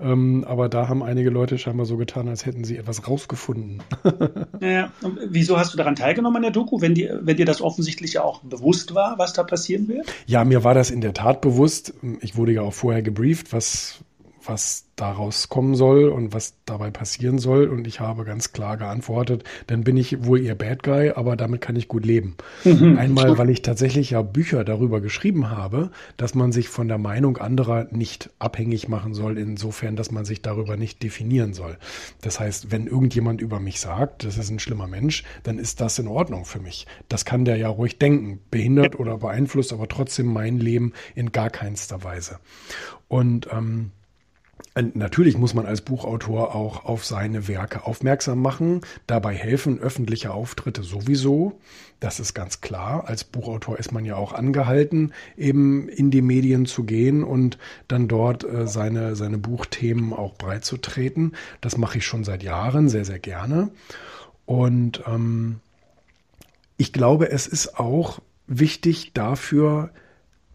Ähm, 0.00 0.44
aber 0.46 0.68
da 0.68 0.88
haben 0.88 1.02
einige 1.02 1.30
Leute 1.30 1.58
scheinbar 1.58 1.86
so 1.86 1.96
getan, 1.96 2.28
als 2.28 2.46
hätten 2.46 2.64
sie 2.64 2.76
etwas 2.76 3.08
rausgefunden. 3.08 3.82
ja, 4.60 4.92
und 5.02 5.18
wieso 5.28 5.58
hast 5.58 5.72
du 5.72 5.78
daran 5.78 5.96
teilgenommen 5.96 6.36
an 6.36 6.42
der 6.42 6.50
Doku, 6.50 6.80
wenn 6.80 6.94
dir, 6.94 7.20
wenn 7.22 7.36
dir 7.36 7.46
das 7.46 7.60
offensichtlich 7.60 8.14
ja 8.14 8.22
auch 8.22 8.42
bewusst 8.42 8.94
war, 8.94 9.18
was 9.18 9.32
da 9.32 9.42
passieren 9.42 9.88
wird? 9.88 10.06
Ja, 10.26 10.44
mir 10.44 10.64
war 10.64 10.74
das 10.74 10.90
in 10.90 11.00
der 11.00 11.14
Tat 11.14 11.40
bewusst. 11.40 11.94
Ich 12.20 12.36
wurde 12.36 12.52
ja 12.52 12.62
auch 12.62 12.74
vorher 12.74 13.02
gebrieft, 13.02 13.52
was 13.52 14.00
was 14.48 14.86
daraus 14.96 15.48
kommen 15.48 15.74
soll 15.74 16.08
und 16.08 16.32
was 16.32 16.54
dabei 16.64 16.90
passieren 16.90 17.38
soll. 17.38 17.68
Und 17.68 17.86
ich 17.86 18.00
habe 18.00 18.24
ganz 18.24 18.52
klar 18.52 18.76
geantwortet, 18.76 19.44
dann 19.66 19.84
bin 19.84 19.96
ich 19.96 20.24
wohl 20.24 20.40
ihr 20.40 20.54
Bad 20.54 20.82
Guy, 20.82 21.10
aber 21.10 21.36
damit 21.36 21.60
kann 21.60 21.76
ich 21.76 21.86
gut 21.86 22.04
leben. 22.04 22.36
Mhm. 22.64 22.98
Einmal, 22.98 23.38
weil 23.38 23.50
ich 23.50 23.62
tatsächlich 23.62 24.10
ja 24.10 24.22
Bücher 24.22 24.64
darüber 24.64 25.00
geschrieben 25.00 25.50
habe, 25.50 25.90
dass 26.16 26.34
man 26.34 26.50
sich 26.50 26.68
von 26.68 26.88
der 26.88 26.98
Meinung 26.98 27.36
anderer 27.36 27.86
nicht 27.90 28.30
abhängig 28.38 28.88
machen 28.88 29.14
soll, 29.14 29.38
insofern, 29.38 29.96
dass 29.96 30.10
man 30.10 30.24
sich 30.24 30.42
darüber 30.42 30.76
nicht 30.76 31.02
definieren 31.02 31.52
soll. 31.52 31.76
Das 32.22 32.40
heißt, 32.40 32.72
wenn 32.72 32.86
irgendjemand 32.86 33.40
über 33.40 33.60
mich 33.60 33.80
sagt, 33.80 34.24
das 34.24 34.38
ist 34.38 34.50
ein 34.50 34.58
schlimmer 34.58 34.86
Mensch, 34.86 35.24
dann 35.42 35.58
ist 35.58 35.80
das 35.80 35.98
in 35.98 36.08
Ordnung 36.08 36.44
für 36.44 36.60
mich. 36.60 36.86
Das 37.08 37.24
kann 37.24 37.44
der 37.44 37.56
ja 37.56 37.68
ruhig 37.68 37.98
denken, 37.98 38.40
behindert 38.50 38.98
oder 38.98 39.18
beeinflusst, 39.18 39.72
aber 39.72 39.88
trotzdem 39.88 40.26
mein 40.26 40.58
Leben 40.58 40.92
in 41.14 41.32
gar 41.32 41.50
keinster 41.50 42.02
Weise. 42.02 42.38
Und 43.08 43.48
ähm, 43.52 43.92
Natürlich 44.94 45.36
muss 45.36 45.54
man 45.54 45.66
als 45.66 45.80
Buchautor 45.80 46.54
auch 46.54 46.84
auf 46.84 47.04
seine 47.04 47.48
Werke 47.48 47.84
aufmerksam 47.84 48.40
machen. 48.40 48.82
Dabei 49.06 49.34
helfen 49.34 49.80
öffentliche 49.80 50.32
Auftritte 50.32 50.82
sowieso. 50.82 51.58
Das 52.00 52.20
ist 52.20 52.34
ganz 52.34 52.60
klar. 52.60 53.08
Als 53.08 53.24
Buchautor 53.24 53.78
ist 53.78 53.92
man 53.92 54.04
ja 54.04 54.16
auch 54.16 54.32
angehalten, 54.32 55.12
eben 55.36 55.88
in 55.88 56.10
die 56.10 56.22
Medien 56.22 56.66
zu 56.66 56.84
gehen 56.84 57.24
und 57.24 57.58
dann 57.88 58.06
dort 58.06 58.44
äh, 58.44 58.66
seine, 58.66 59.16
seine 59.16 59.38
Buchthemen 59.38 60.12
auch 60.12 60.34
breit 60.34 60.64
zu 60.64 60.76
treten. 60.76 61.32
Das 61.60 61.76
mache 61.76 61.98
ich 61.98 62.06
schon 62.06 62.22
seit 62.22 62.42
Jahren 62.42 62.88
sehr, 62.88 63.04
sehr 63.04 63.18
gerne. 63.18 63.70
Und 64.46 65.02
ähm, 65.06 65.60
ich 66.76 66.92
glaube, 66.92 67.30
es 67.30 67.46
ist 67.48 67.78
auch 67.80 68.20
wichtig 68.46 69.12
dafür, 69.12 69.90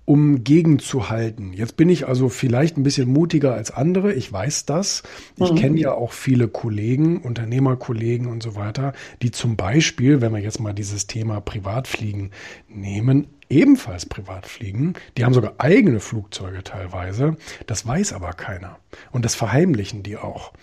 um 0.06 0.44
gegenzuhalten. 0.44 1.54
Jetzt 1.54 1.78
bin 1.78 1.88
ich 1.90 2.08
also 2.08 2.28
vielleicht 2.28 2.78
ein 2.78 2.84
bisschen 2.84 3.10
mutiger 3.10 3.54
als 3.54 3.72
andere, 3.72 4.14
ich 4.14 4.32
weiß 4.32 4.66
das. 4.66 5.04
Ich 5.38 5.52
mhm. 5.52 5.56
kenne 5.56 5.80
ja 5.80 5.94
auch 5.94 6.12
viele 6.12 6.48
Kollegen, 6.48 7.22
Unternehmerkollegen 7.22 8.28
und 8.28 8.44
so 8.44 8.56
weiter, 8.56 8.94
die 9.22 9.32
zum 9.32 9.56
Beispiel, 9.56 10.20
wenn 10.20 10.34
wir 10.34 10.42
jetzt 10.42 10.60
mal 10.60 10.74
dieses 10.74 11.08
Thema 11.08 11.40
Privatfliegen 11.40 12.32
nehmen, 12.68 13.28
ebenfalls 13.50 14.06
privat 14.06 14.46
fliegen. 14.46 14.94
Die 15.18 15.24
haben 15.24 15.34
sogar 15.34 15.54
eigene 15.60 16.00
Flugzeuge 16.00 16.64
teilweise. 16.64 17.38
Das 17.68 17.86
weiß 17.86 18.14
aber 18.14 18.34
keiner. 18.34 18.80
Und 19.12 19.26
das 19.26 19.36
verheimlichen 19.36 20.04
die 20.04 20.18
auch. 20.18 20.54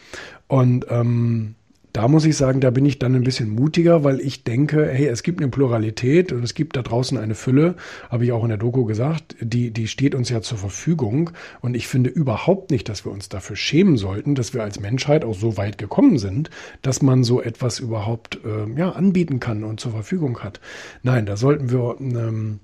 Und 0.49 0.87
ähm, 0.91 1.55
da 1.93 2.09
muss 2.09 2.25
ich 2.25 2.37
sagen, 2.37 2.61
da 2.61 2.71
bin 2.71 2.85
ich 2.85 2.99
dann 2.99 3.15
ein 3.15 3.25
bisschen 3.25 3.51
mutiger, 3.51 4.05
weil 4.05 4.21
ich 4.21 4.45
denke, 4.45 4.89
hey, 4.89 5.07
es 5.07 5.23
gibt 5.23 5.41
eine 5.41 5.51
Pluralität 5.51 6.33
und 6.33 6.43
es 6.45 6.55
gibt 6.55 6.77
da 6.77 6.83
draußen 6.83 7.19
eine 7.19 7.35
Fülle, 7.35 7.77
habe 8.09 8.25
ich 8.25 8.33
auch 8.33 8.43
in 8.43 8.49
der 8.49 8.59
Doku 8.59 8.85
gesagt, 8.85 9.37
die, 9.41 9.71
die 9.71 9.89
steht 9.89 10.15
uns 10.15 10.29
ja 10.29 10.41
zur 10.41 10.59
Verfügung. 10.59 11.31
Und 11.61 11.75
ich 11.75 11.89
finde 11.89 12.11
überhaupt 12.11 12.71
nicht, 12.71 12.89
dass 12.89 13.05
wir 13.05 13.13
uns 13.13 13.29
dafür 13.29 13.57
schämen 13.57 13.97
sollten, 13.97 14.35
dass 14.35 14.55
wir 14.55 14.63
als 14.63 14.79
Menschheit 14.79 15.25
auch 15.25 15.35
so 15.35 15.57
weit 15.57 15.79
gekommen 15.79 16.19
sind, 16.19 16.51
dass 16.83 17.03
man 17.03 17.25
so 17.25 17.43
etwas 17.43 17.81
überhaupt 17.81 18.41
äh, 18.45 18.79
ja, 18.79 18.91
anbieten 18.91 19.41
kann 19.41 19.65
und 19.65 19.81
zur 19.81 19.93
Verfügung 19.93 20.41
hat. 20.41 20.61
Nein, 21.03 21.27
da 21.27 21.37
sollten 21.37 21.71
wir 21.71 21.97
ähm, 22.01 22.61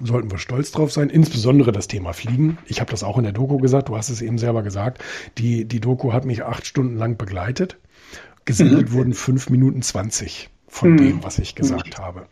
sollten 0.00 0.30
wir 0.30 0.38
stolz 0.38 0.70
drauf 0.70 0.92
sein, 0.92 1.10
insbesondere 1.10 1.72
das 1.72 1.88
Thema 1.88 2.12
Fliegen. 2.12 2.58
Ich 2.66 2.80
habe 2.80 2.90
das 2.90 3.02
auch 3.02 3.18
in 3.18 3.24
der 3.24 3.32
Doku 3.32 3.58
gesagt, 3.58 3.88
du 3.88 3.96
hast 3.96 4.10
es 4.10 4.22
eben 4.22 4.38
selber 4.38 4.62
gesagt. 4.62 5.02
Die, 5.38 5.64
die 5.64 5.80
Doku 5.80 6.12
hat 6.12 6.24
mich 6.24 6.44
acht 6.44 6.66
Stunden 6.66 6.96
lang 6.96 7.16
begleitet. 7.16 7.78
Gesendet 8.44 8.90
mhm. 8.90 8.92
wurden 8.92 9.14
fünf 9.14 9.50
Minuten 9.50 9.82
zwanzig 9.82 10.50
von 10.70 10.92
mhm. 10.92 10.96
dem, 10.98 11.24
was 11.24 11.38
ich 11.38 11.54
gesagt 11.54 11.98
mhm. 11.98 12.02
habe. 12.02 12.26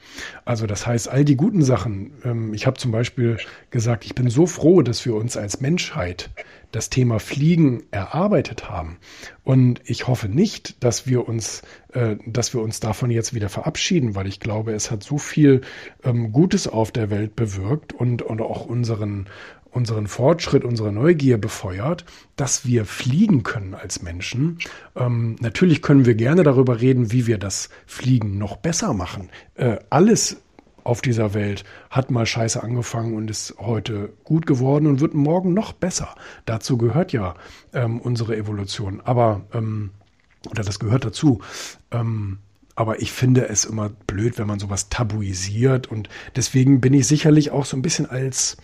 Also 0.45 0.67
das 0.67 0.87
heißt, 0.87 1.09
all 1.09 1.25
die 1.25 1.37
guten 1.37 1.63
Sachen, 1.63 2.13
ähm, 2.23 2.53
ich 2.55 2.67
habe 2.67 2.79
zum 2.79 2.93
Beispiel 2.93 3.39
gesagt, 3.71 4.05
ich 4.05 4.15
bin 4.15 4.29
so 4.29 4.47
froh, 4.47 4.83
dass 4.83 5.05
wir 5.07 5.15
uns 5.15 5.37
als 5.37 5.61
Menschheit 5.61 6.31
das 6.73 6.91
Thema 6.91 7.19
Fliegen 7.19 7.85
erarbeitet 7.91 8.69
haben. 8.69 8.99
Und 9.43 9.81
ich 9.85 10.07
hoffe 10.07 10.29
nicht, 10.29 10.85
dass 10.85 11.07
wir 11.07 11.27
uns, 11.27 11.63
äh, 11.95 12.17
dass 12.27 12.53
wir 12.53 12.61
uns 12.61 12.81
davon 12.81 13.11
jetzt 13.11 13.33
wieder 13.33 13.49
verabschieden, 13.49 14.15
weil 14.15 14.27
ich 14.27 14.41
glaube, 14.41 14.73
es 14.73 14.91
hat 14.91 15.03
so 15.03 15.17
viel 15.17 15.63
ähm, 16.05 16.33
Gutes 16.33 16.69
auf 16.69 16.93
der 16.93 17.09
Welt 17.09 17.37
bewirkt 17.37 17.95
und, 17.95 18.21
und 18.21 18.43
auch 18.43 18.67
unseren, 18.67 19.29
unseren 19.77 20.07
Fortschritt, 20.07 20.65
unsere 20.65 20.91
Neugier 20.91 21.37
befeuert, 21.37 22.07
dass 22.35 22.65
wir 22.65 22.87
fliegen 22.87 23.43
können 23.43 23.75
als 23.75 24.03
Menschen. 24.03 24.59
Ähm, 24.97 25.37
natürlich 25.41 25.83
können 25.83 26.07
wir 26.07 26.15
gerne 26.15 26.43
darüber 26.43 26.81
reden, 26.81 27.13
wie 27.13 27.27
wir 27.27 27.37
das 27.37 27.69
Fliegen 27.87 28.39
noch 28.39 28.57
besser 28.57 28.95
machen. 28.95 29.29
Äh, 29.55 29.77
alles 29.91 30.39
auf 30.83 31.03
dieser 31.03 31.35
Welt 31.35 31.65
hat 31.91 32.11
mal 32.11 32.25
scheiße 32.25 32.63
angefangen 32.63 33.15
und 33.15 33.29
ist 33.31 33.55
heute 33.59 34.15
gut 34.25 34.47
geworden 34.47 34.87
und 34.87 35.01
wird 35.01 35.13
morgen 35.13 35.53
noch 35.53 35.75
besser. 35.75 36.15
Dazu 36.47 36.79
gehört 36.79 37.13
ja 37.13 37.35
ähm, 37.75 38.01
unsere 38.01 38.35
Evolution. 38.35 39.03
Aber, 39.05 39.43
ähm, 39.53 39.91
oder 40.51 40.63
das 40.63 40.79
gehört 40.79 41.05
dazu. 41.05 41.43
Ähm, 41.91 42.39
aber 42.77 43.03
ich 43.03 43.13
finde 43.13 43.49
es 43.49 43.67
immer 43.67 43.91
blöd, 44.07 44.39
wenn 44.39 44.47
man 44.47 44.59
sowas 44.59 44.89
tabuisiert. 44.89 45.91
Und 45.91 46.09
deswegen 46.35 46.81
bin 46.81 46.95
ich 46.95 47.07
sicherlich 47.07 47.51
auch 47.51 47.67
so 47.67 47.77
ein 47.77 47.83
bisschen 47.83 48.07
als 48.07 48.57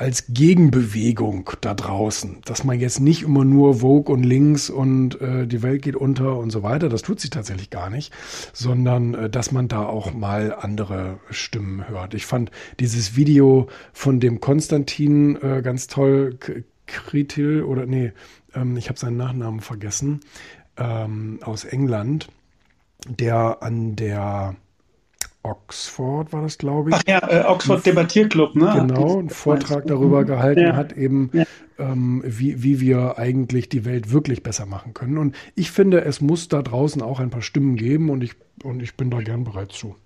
als 0.00 0.24
Gegenbewegung 0.28 1.50
da 1.60 1.74
draußen, 1.74 2.38
dass 2.46 2.64
man 2.64 2.80
jetzt 2.80 3.00
nicht 3.00 3.22
immer 3.22 3.44
nur 3.44 3.80
Vogue 3.80 4.10
und 4.10 4.22
links 4.22 4.70
und 4.70 5.20
äh, 5.20 5.46
die 5.46 5.62
Welt 5.62 5.82
geht 5.82 5.94
unter 5.94 6.38
und 6.38 6.48
so 6.48 6.62
weiter, 6.62 6.88
das 6.88 7.02
tut 7.02 7.20
sich 7.20 7.28
tatsächlich 7.28 7.68
gar 7.68 7.90
nicht, 7.90 8.10
sondern 8.54 9.12
äh, 9.12 9.28
dass 9.28 9.52
man 9.52 9.68
da 9.68 9.84
auch 9.84 10.14
mal 10.14 10.54
andere 10.58 11.20
Stimmen 11.28 11.86
hört. 11.86 12.14
Ich 12.14 12.24
fand 12.24 12.50
dieses 12.80 13.14
Video 13.14 13.68
von 13.92 14.20
dem 14.20 14.40
Konstantin 14.40 15.36
äh, 15.36 15.60
ganz 15.62 15.86
toll, 15.86 16.38
Kritil 16.86 17.62
oder 17.62 17.84
nee, 17.84 18.12
ähm, 18.54 18.78
ich 18.78 18.88
habe 18.88 18.98
seinen 18.98 19.18
Nachnamen 19.18 19.60
vergessen, 19.60 20.20
ähm, 20.78 21.40
aus 21.42 21.64
England, 21.64 22.28
der 23.06 23.62
an 23.62 23.96
der 23.96 24.56
Oxford 25.42 26.32
war 26.32 26.42
das, 26.42 26.58
glaube 26.58 26.90
ich. 26.90 26.96
Ach 26.96 27.02
ja, 27.06 27.18
äh, 27.28 27.44
Oxford 27.46 27.84
Debattierclub, 27.84 28.54
ne? 28.56 28.72
Genau, 28.76 29.18
einen 29.18 29.30
Vortrag 29.30 29.86
darüber 29.86 30.24
gehalten 30.24 30.60
ja. 30.60 30.76
hat, 30.76 30.92
eben, 30.92 31.30
ja. 31.32 31.44
ähm, 31.78 32.22
wie, 32.26 32.62
wie 32.62 32.80
wir 32.80 33.18
eigentlich 33.18 33.68
die 33.70 33.84
Welt 33.86 34.12
wirklich 34.12 34.42
besser 34.42 34.66
machen 34.66 34.92
können. 34.92 35.16
Und 35.16 35.34
ich 35.54 35.70
finde, 35.70 36.04
es 36.04 36.20
muss 36.20 36.48
da 36.48 36.60
draußen 36.60 37.00
auch 37.00 37.20
ein 37.20 37.30
paar 37.30 37.42
Stimmen 37.42 37.76
geben 37.76 38.10
und 38.10 38.22
ich, 38.22 38.32
und 38.62 38.82
ich 38.82 38.94
bin 38.96 39.10
da 39.10 39.20
gern 39.20 39.44
bereit 39.44 39.72
zu. 39.72 39.96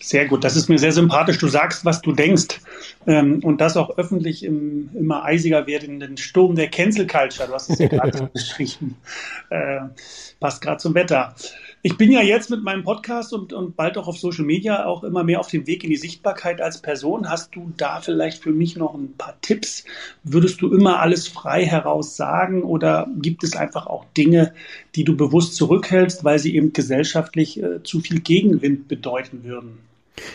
Sehr 0.00 0.26
gut, 0.26 0.44
das 0.44 0.56
ist 0.56 0.68
mir 0.68 0.78
sehr 0.78 0.92
sympathisch. 0.92 1.38
Du 1.38 1.48
sagst, 1.48 1.84
was 1.84 2.00
du 2.00 2.12
denkst. 2.12 2.60
Ähm, 3.06 3.40
und 3.42 3.60
das 3.60 3.76
auch 3.76 3.98
öffentlich 3.98 4.44
im 4.44 4.90
immer 4.94 5.24
eisiger 5.24 5.66
werdenden 5.66 6.16
Sturm 6.16 6.54
der 6.54 6.68
Cancel 6.68 7.06
Culture. 7.06 7.48
Du 7.48 7.54
hast 7.54 7.68
es 7.68 7.78
ja 7.78 7.88
gerade 7.88 8.30
beschrieben. 8.32 8.96
Äh, 9.50 9.80
passt 10.38 10.62
gerade 10.62 10.78
zum 10.78 10.94
Wetter. 10.94 11.34
Ich 11.88 11.96
bin 11.96 12.12
ja 12.12 12.20
jetzt 12.20 12.50
mit 12.50 12.62
meinem 12.62 12.84
Podcast 12.84 13.32
und, 13.32 13.54
und 13.54 13.74
bald 13.74 13.96
auch 13.96 14.08
auf 14.08 14.18
Social 14.18 14.44
Media 14.44 14.84
auch 14.84 15.04
immer 15.04 15.24
mehr 15.24 15.40
auf 15.40 15.48
dem 15.48 15.66
Weg 15.66 15.84
in 15.84 15.88
die 15.88 15.96
Sichtbarkeit 15.96 16.60
als 16.60 16.82
Person. 16.82 17.30
Hast 17.30 17.56
du 17.56 17.72
da 17.78 18.02
vielleicht 18.02 18.42
für 18.42 18.50
mich 18.50 18.76
noch 18.76 18.94
ein 18.94 19.14
paar 19.16 19.40
Tipps? 19.40 19.86
Würdest 20.22 20.60
du 20.60 20.70
immer 20.70 21.00
alles 21.00 21.28
frei 21.28 21.64
heraus 21.64 22.14
sagen 22.14 22.62
oder 22.62 23.08
gibt 23.16 23.42
es 23.42 23.56
einfach 23.56 23.86
auch 23.86 24.04
Dinge, 24.18 24.52
die 24.96 25.04
du 25.04 25.16
bewusst 25.16 25.56
zurückhältst, 25.56 26.24
weil 26.24 26.38
sie 26.38 26.54
eben 26.54 26.74
gesellschaftlich 26.74 27.62
äh, 27.62 27.82
zu 27.82 28.00
viel 28.00 28.20
Gegenwind 28.20 28.86
bedeuten 28.88 29.44
würden? 29.44 29.78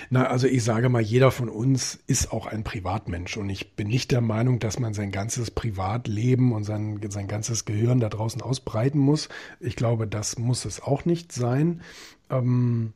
Na, 0.09 0.27
also 0.27 0.47
ich 0.47 0.63
sage 0.63 0.89
mal, 0.89 1.01
jeder 1.01 1.31
von 1.31 1.49
uns 1.49 1.99
ist 2.07 2.31
auch 2.31 2.45
ein 2.45 2.63
Privatmensch 2.63 3.37
und 3.37 3.49
ich 3.49 3.75
bin 3.75 3.87
nicht 3.87 4.11
der 4.11 4.21
Meinung, 4.21 4.59
dass 4.59 4.79
man 4.79 4.93
sein 4.93 5.11
ganzes 5.11 5.51
Privatleben 5.51 6.51
und 6.51 6.63
sein, 6.63 6.99
sein 7.09 7.27
ganzes 7.27 7.65
Gehirn 7.65 7.99
da 7.99 8.09
draußen 8.09 8.41
ausbreiten 8.41 8.99
muss. 8.99 9.29
Ich 9.59 9.75
glaube, 9.75 10.07
das 10.07 10.37
muss 10.37 10.65
es 10.65 10.81
auch 10.81 11.05
nicht 11.05 11.31
sein. 11.31 11.81
Ähm, 12.29 12.93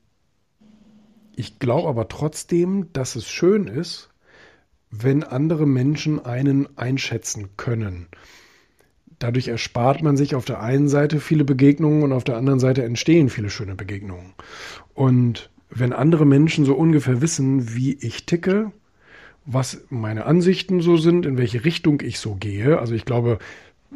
ich 1.36 1.60
glaube 1.60 1.88
aber 1.88 2.08
trotzdem, 2.08 2.92
dass 2.94 3.16
es 3.16 3.28
schön 3.30 3.68
ist, 3.68 4.10
wenn 4.90 5.24
andere 5.24 5.66
Menschen 5.66 6.24
einen 6.24 6.78
einschätzen 6.78 7.50
können. 7.58 8.08
Dadurch 9.20 9.48
erspart 9.48 10.04
man 10.04 10.18
sich 10.18 10.36
auf 10.36 10.46
der 10.46 10.62
einen 10.62 10.88
Seite 10.88 11.20
viele 11.20 11.44
Begegnungen 11.44 12.04
und 12.04 12.12
auf 12.12 12.24
der 12.24 12.38
anderen 12.38 12.60
Seite 12.60 12.84
entstehen 12.84 13.30
viele 13.30 13.50
schöne 13.50 13.76
Begegnungen. 13.76 14.34
Und 14.94 15.50
wenn 15.70 15.94
andere 15.94 16.26
Menschen 16.26 16.66
so 16.66 16.76
ungefähr 16.76 17.22
wissen, 17.22 17.76
wie 17.76 17.98
ich 18.00 18.26
ticke, 18.26 18.72
was 19.46 19.82
meine 19.90 20.26
Ansichten 20.26 20.82
so 20.82 20.98
sind, 20.98 21.26
in 21.26 21.38
welche 21.38 21.64
Richtung 21.64 22.02
ich 22.02 22.20
so 22.20 22.36
gehe. 22.36 22.80
Also 22.80 22.94
ich 22.96 23.06
glaube, 23.06 23.40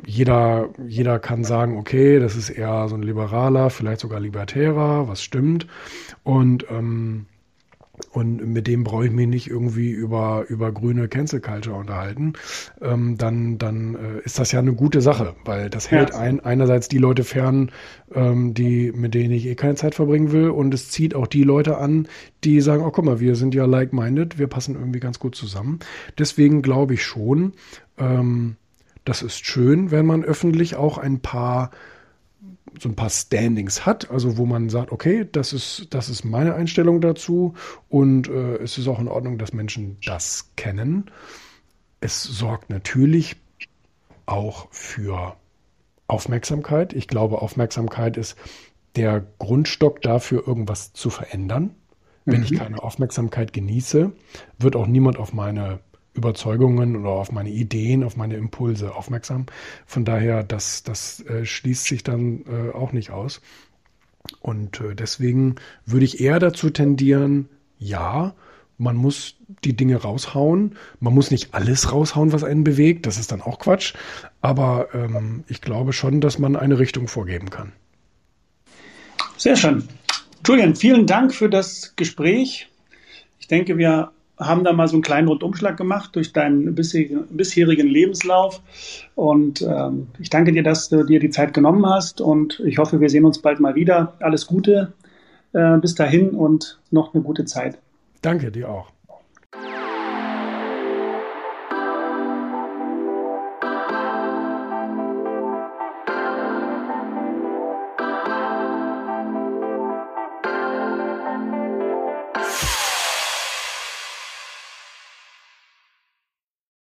jeder, 0.05 0.69
jeder 0.87 1.19
kann 1.19 1.43
sagen, 1.43 1.77
okay, 1.77 2.19
das 2.19 2.35
ist 2.35 2.49
eher 2.49 2.87
so 2.87 2.95
ein 2.95 3.03
liberaler, 3.03 3.69
vielleicht 3.69 3.99
sogar 3.99 4.19
libertärer, 4.19 5.07
was 5.07 5.21
stimmt. 5.21 5.67
Und 6.23 6.65
ähm, 6.69 7.25
und 8.11 8.45
mit 8.45 8.67
dem 8.67 8.83
brauche 8.83 9.05
ich 9.05 9.11
mich 9.11 9.27
nicht 9.27 9.49
irgendwie 9.49 9.91
über, 9.91 10.45
über 10.47 10.71
grüne 10.71 11.07
Cancel 11.07 11.39
Culture 11.39 11.75
unterhalten, 11.75 12.33
ähm, 12.81 13.17
dann, 13.17 13.57
dann 13.57 13.95
äh, 13.95 14.19
ist 14.23 14.39
das 14.39 14.51
ja 14.51 14.59
eine 14.59 14.73
gute 14.73 15.01
Sache, 15.01 15.35
weil 15.45 15.69
das 15.69 15.91
hält 15.91 16.11
ja. 16.11 16.17
ein, 16.17 16.39
einerseits 16.39 16.87
die 16.87 16.97
Leute 16.97 17.23
fern, 17.23 17.71
ähm, 18.13 18.53
die, 18.53 18.91
mit 18.91 19.13
denen 19.13 19.31
ich 19.31 19.45
eh 19.45 19.55
keine 19.55 19.75
Zeit 19.75 19.95
verbringen 19.95 20.31
will 20.31 20.49
und 20.49 20.73
es 20.73 20.89
zieht 20.89 21.15
auch 21.15 21.27
die 21.27 21.43
Leute 21.43 21.77
an, 21.77 22.07
die 22.43 22.61
sagen, 22.61 22.83
oh 22.83 22.91
guck 22.91 23.05
mal, 23.05 23.19
wir 23.19 23.35
sind 23.35 23.53
ja 23.53 23.65
like-minded, 23.65 24.39
wir 24.39 24.47
passen 24.47 24.75
irgendwie 24.75 24.99
ganz 24.99 25.19
gut 25.19 25.35
zusammen. 25.35 25.79
Deswegen 26.17 26.61
glaube 26.61 26.95
ich 26.95 27.03
schon, 27.03 27.53
ähm, 27.97 28.55
das 29.05 29.21
ist 29.21 29.45
schön, 29.45 29.91
wenn 29.91 30.05
man 30.05 30.23
öffentlich 30.23 30.75
auch 30.75 30.97
ein 30.97 31.19
paar 31.19 31.71
so 32.79 32.89
ein 32.89 32.95
paar 32.95 33.09
Standings 33.09 33.85
hat, 33.85 34.09
also 34.11 34.37
wo 34.37 34.45
man 34.45 34.69
sagt, 34.69 34.91
okay, 34.91 35.27
das 35.29 35.53
ist, 35.53 35.87
das 35.91 36.09
ist 36.09 36.23
meine 36.23 36.55
Einstellung 36.55 37.01
dazu 37.01 37.53
und 37.89 38.29
äh, 38.29 38.57
es 38.57 38.77
ist 38.77 38.87
auch 38.87 38.99
in 38.99 39.07
Ordnung, 39.07 39.37
dass 39.37 39.53
Menschen 39.53 39.97
das 40.05 40.51
kennen. 40.55 41.11
Es 41.99 42.23
sorgt 42.23 42.69
natürlich 42.69 43.35
auch 44.25 44.67
für 44.71 45.35
Aufmerksamkeit. 46.07 46.93
Ich 46.93 47.07
glaube, 47.07 47.41
Aufmerksamkeit 47.41 48.17
ist 48.17 48.37
der 48.95 49.25
Grundstock 49.39 50.01
dafür, 50.01 50.47
irgendwas 50.47 50.93
zu 50.93 51.09
verändern. 51.09 51.75
Wenn 52.25 52.39
mhm. 52.39 52.45
ich 52.45 52.53
keine 52.53 52.81
Aufmerksamkeit 52.81 53.53
genieße, 53.53 54.11
wird 54.59 54.75
auch 54.75 54.87
niemand 54.87 55.17
auf 55.17 55.33
meine 55.33 55.79
Überzeugungen 56.13 56.95
oder 56.95 57.09
auf 57.09 57.31
meine 57.31 57.49
Ideen, 57.49 58.03
auf 58.03 58.17
meine 58.17 58.35
Impulse 58.35 58.95
aufmerksam. 58.95 59.45
Von 59.85 60.05
daher, 60.05 60.43
das, 60.43 60.83
das 60.83 61.21
äh, 61.21 61.45
schließt 61.45 61.85
sich 61.85 62.03
dann 62.03 62.43
äh, 62.45 62.71
auch 62.75 62.91
nicht 62.91 63.11
aus. 63.11 63.41
Und 64.41 64.81
äh, 64.81 64.95
deswegen 64.95 65.55
würde 65.85 66.05
ich 66.05 66.19
eher 66.19 66.39
dazu 66.39 66.69
tendieren, 66.69 67.49
ja, 67.77 68.35
man 68.77 68.95
muss 68.95 69.35
die 69.63 69.75
Dinge 69.75 69.97
raushauen. 69.97 70.75
Man 70.99 71.13
muss 71.13 71.29
nicht 71.29 71.53
alles 71.53 71.91
raushauen, 71.91 72.33
was 72.33 72.43
einen 72.43 72.63
bewegt. 72.63 73.05
Das 73.05 73.17
ist 73.17 73.31
dann 73.31 73.41
auch 73.41 73.59
Quatsch. 73.59 73.93
Aber 74.41 74.89
ähm, 74.93 75.43
ich 75.47 75.61
glaube 75.61 75.93
schon, 75.93 76.19
dass 76.19 76.39
man 76.39 76.55
eine 76.55 76.79
Richtung 76.79 77.07
vorgeben 77.07 77.51
kann. 77.51 77.73
Sehr 79.37 79.55
schön. 79.55 79.87
Julian, 80.45 80.75
vielen 80.75 81.05
Dank 81.05 81.33
für 81.33 81.49
das 81.49 81.93
Gespräch. 81.95 82.69
Ich 83.39 83.47
denke, 83.47 83.77
wir 83.77 84.11
haben 84.41 84.63
da 84.63 84.73
mal 84.73 84.87
so 84.87 84.95
einen 84.95 85.03
kleinen 85.03 85.27
Rundumschlag 85.27 85.77
gemacht 85.77 86.15
durch 86.15 86.33
deinen 86.33 86.75
bisherigen, 86.75 87.87
Lebenslauf. 87.87 88.61
Und 89.15 89.61
ähm, 89.61 90.07
ich 90.19 90.29
danke 90.29 90.51
dir, 90.51 90.63
dass 90.63 90.89
du 90.89 91.03
dir 91.03 91.19
die 91.19 91.29
Zeit 91.29 91.53
genommen 91.53 91.85
hast. 91.85 92.21
Und 92.21 92.61
ich 92.65 92.77
hoffe, 92.77 92.99
wir 92.99 93.09
sehen 93.09 93.25
uns 93.25 93.39
bald 93.39 93.59
mal 93.59 93.75
wieder. 93.75 94.13
Alles 94.19 94.47
Gute 94.47 94.93
äh, 95.53 95.77
bis 95.77 95.95
dahin 95.95 96.31
und 96.31 96.79
noch 96.91 97.13
eine 97.13 97.23
gute 97.23 97.45
Zeit. 97.45 97.77
Danke 98.21 98.51
dir 98.51 98.69
auch. 98.69 98.91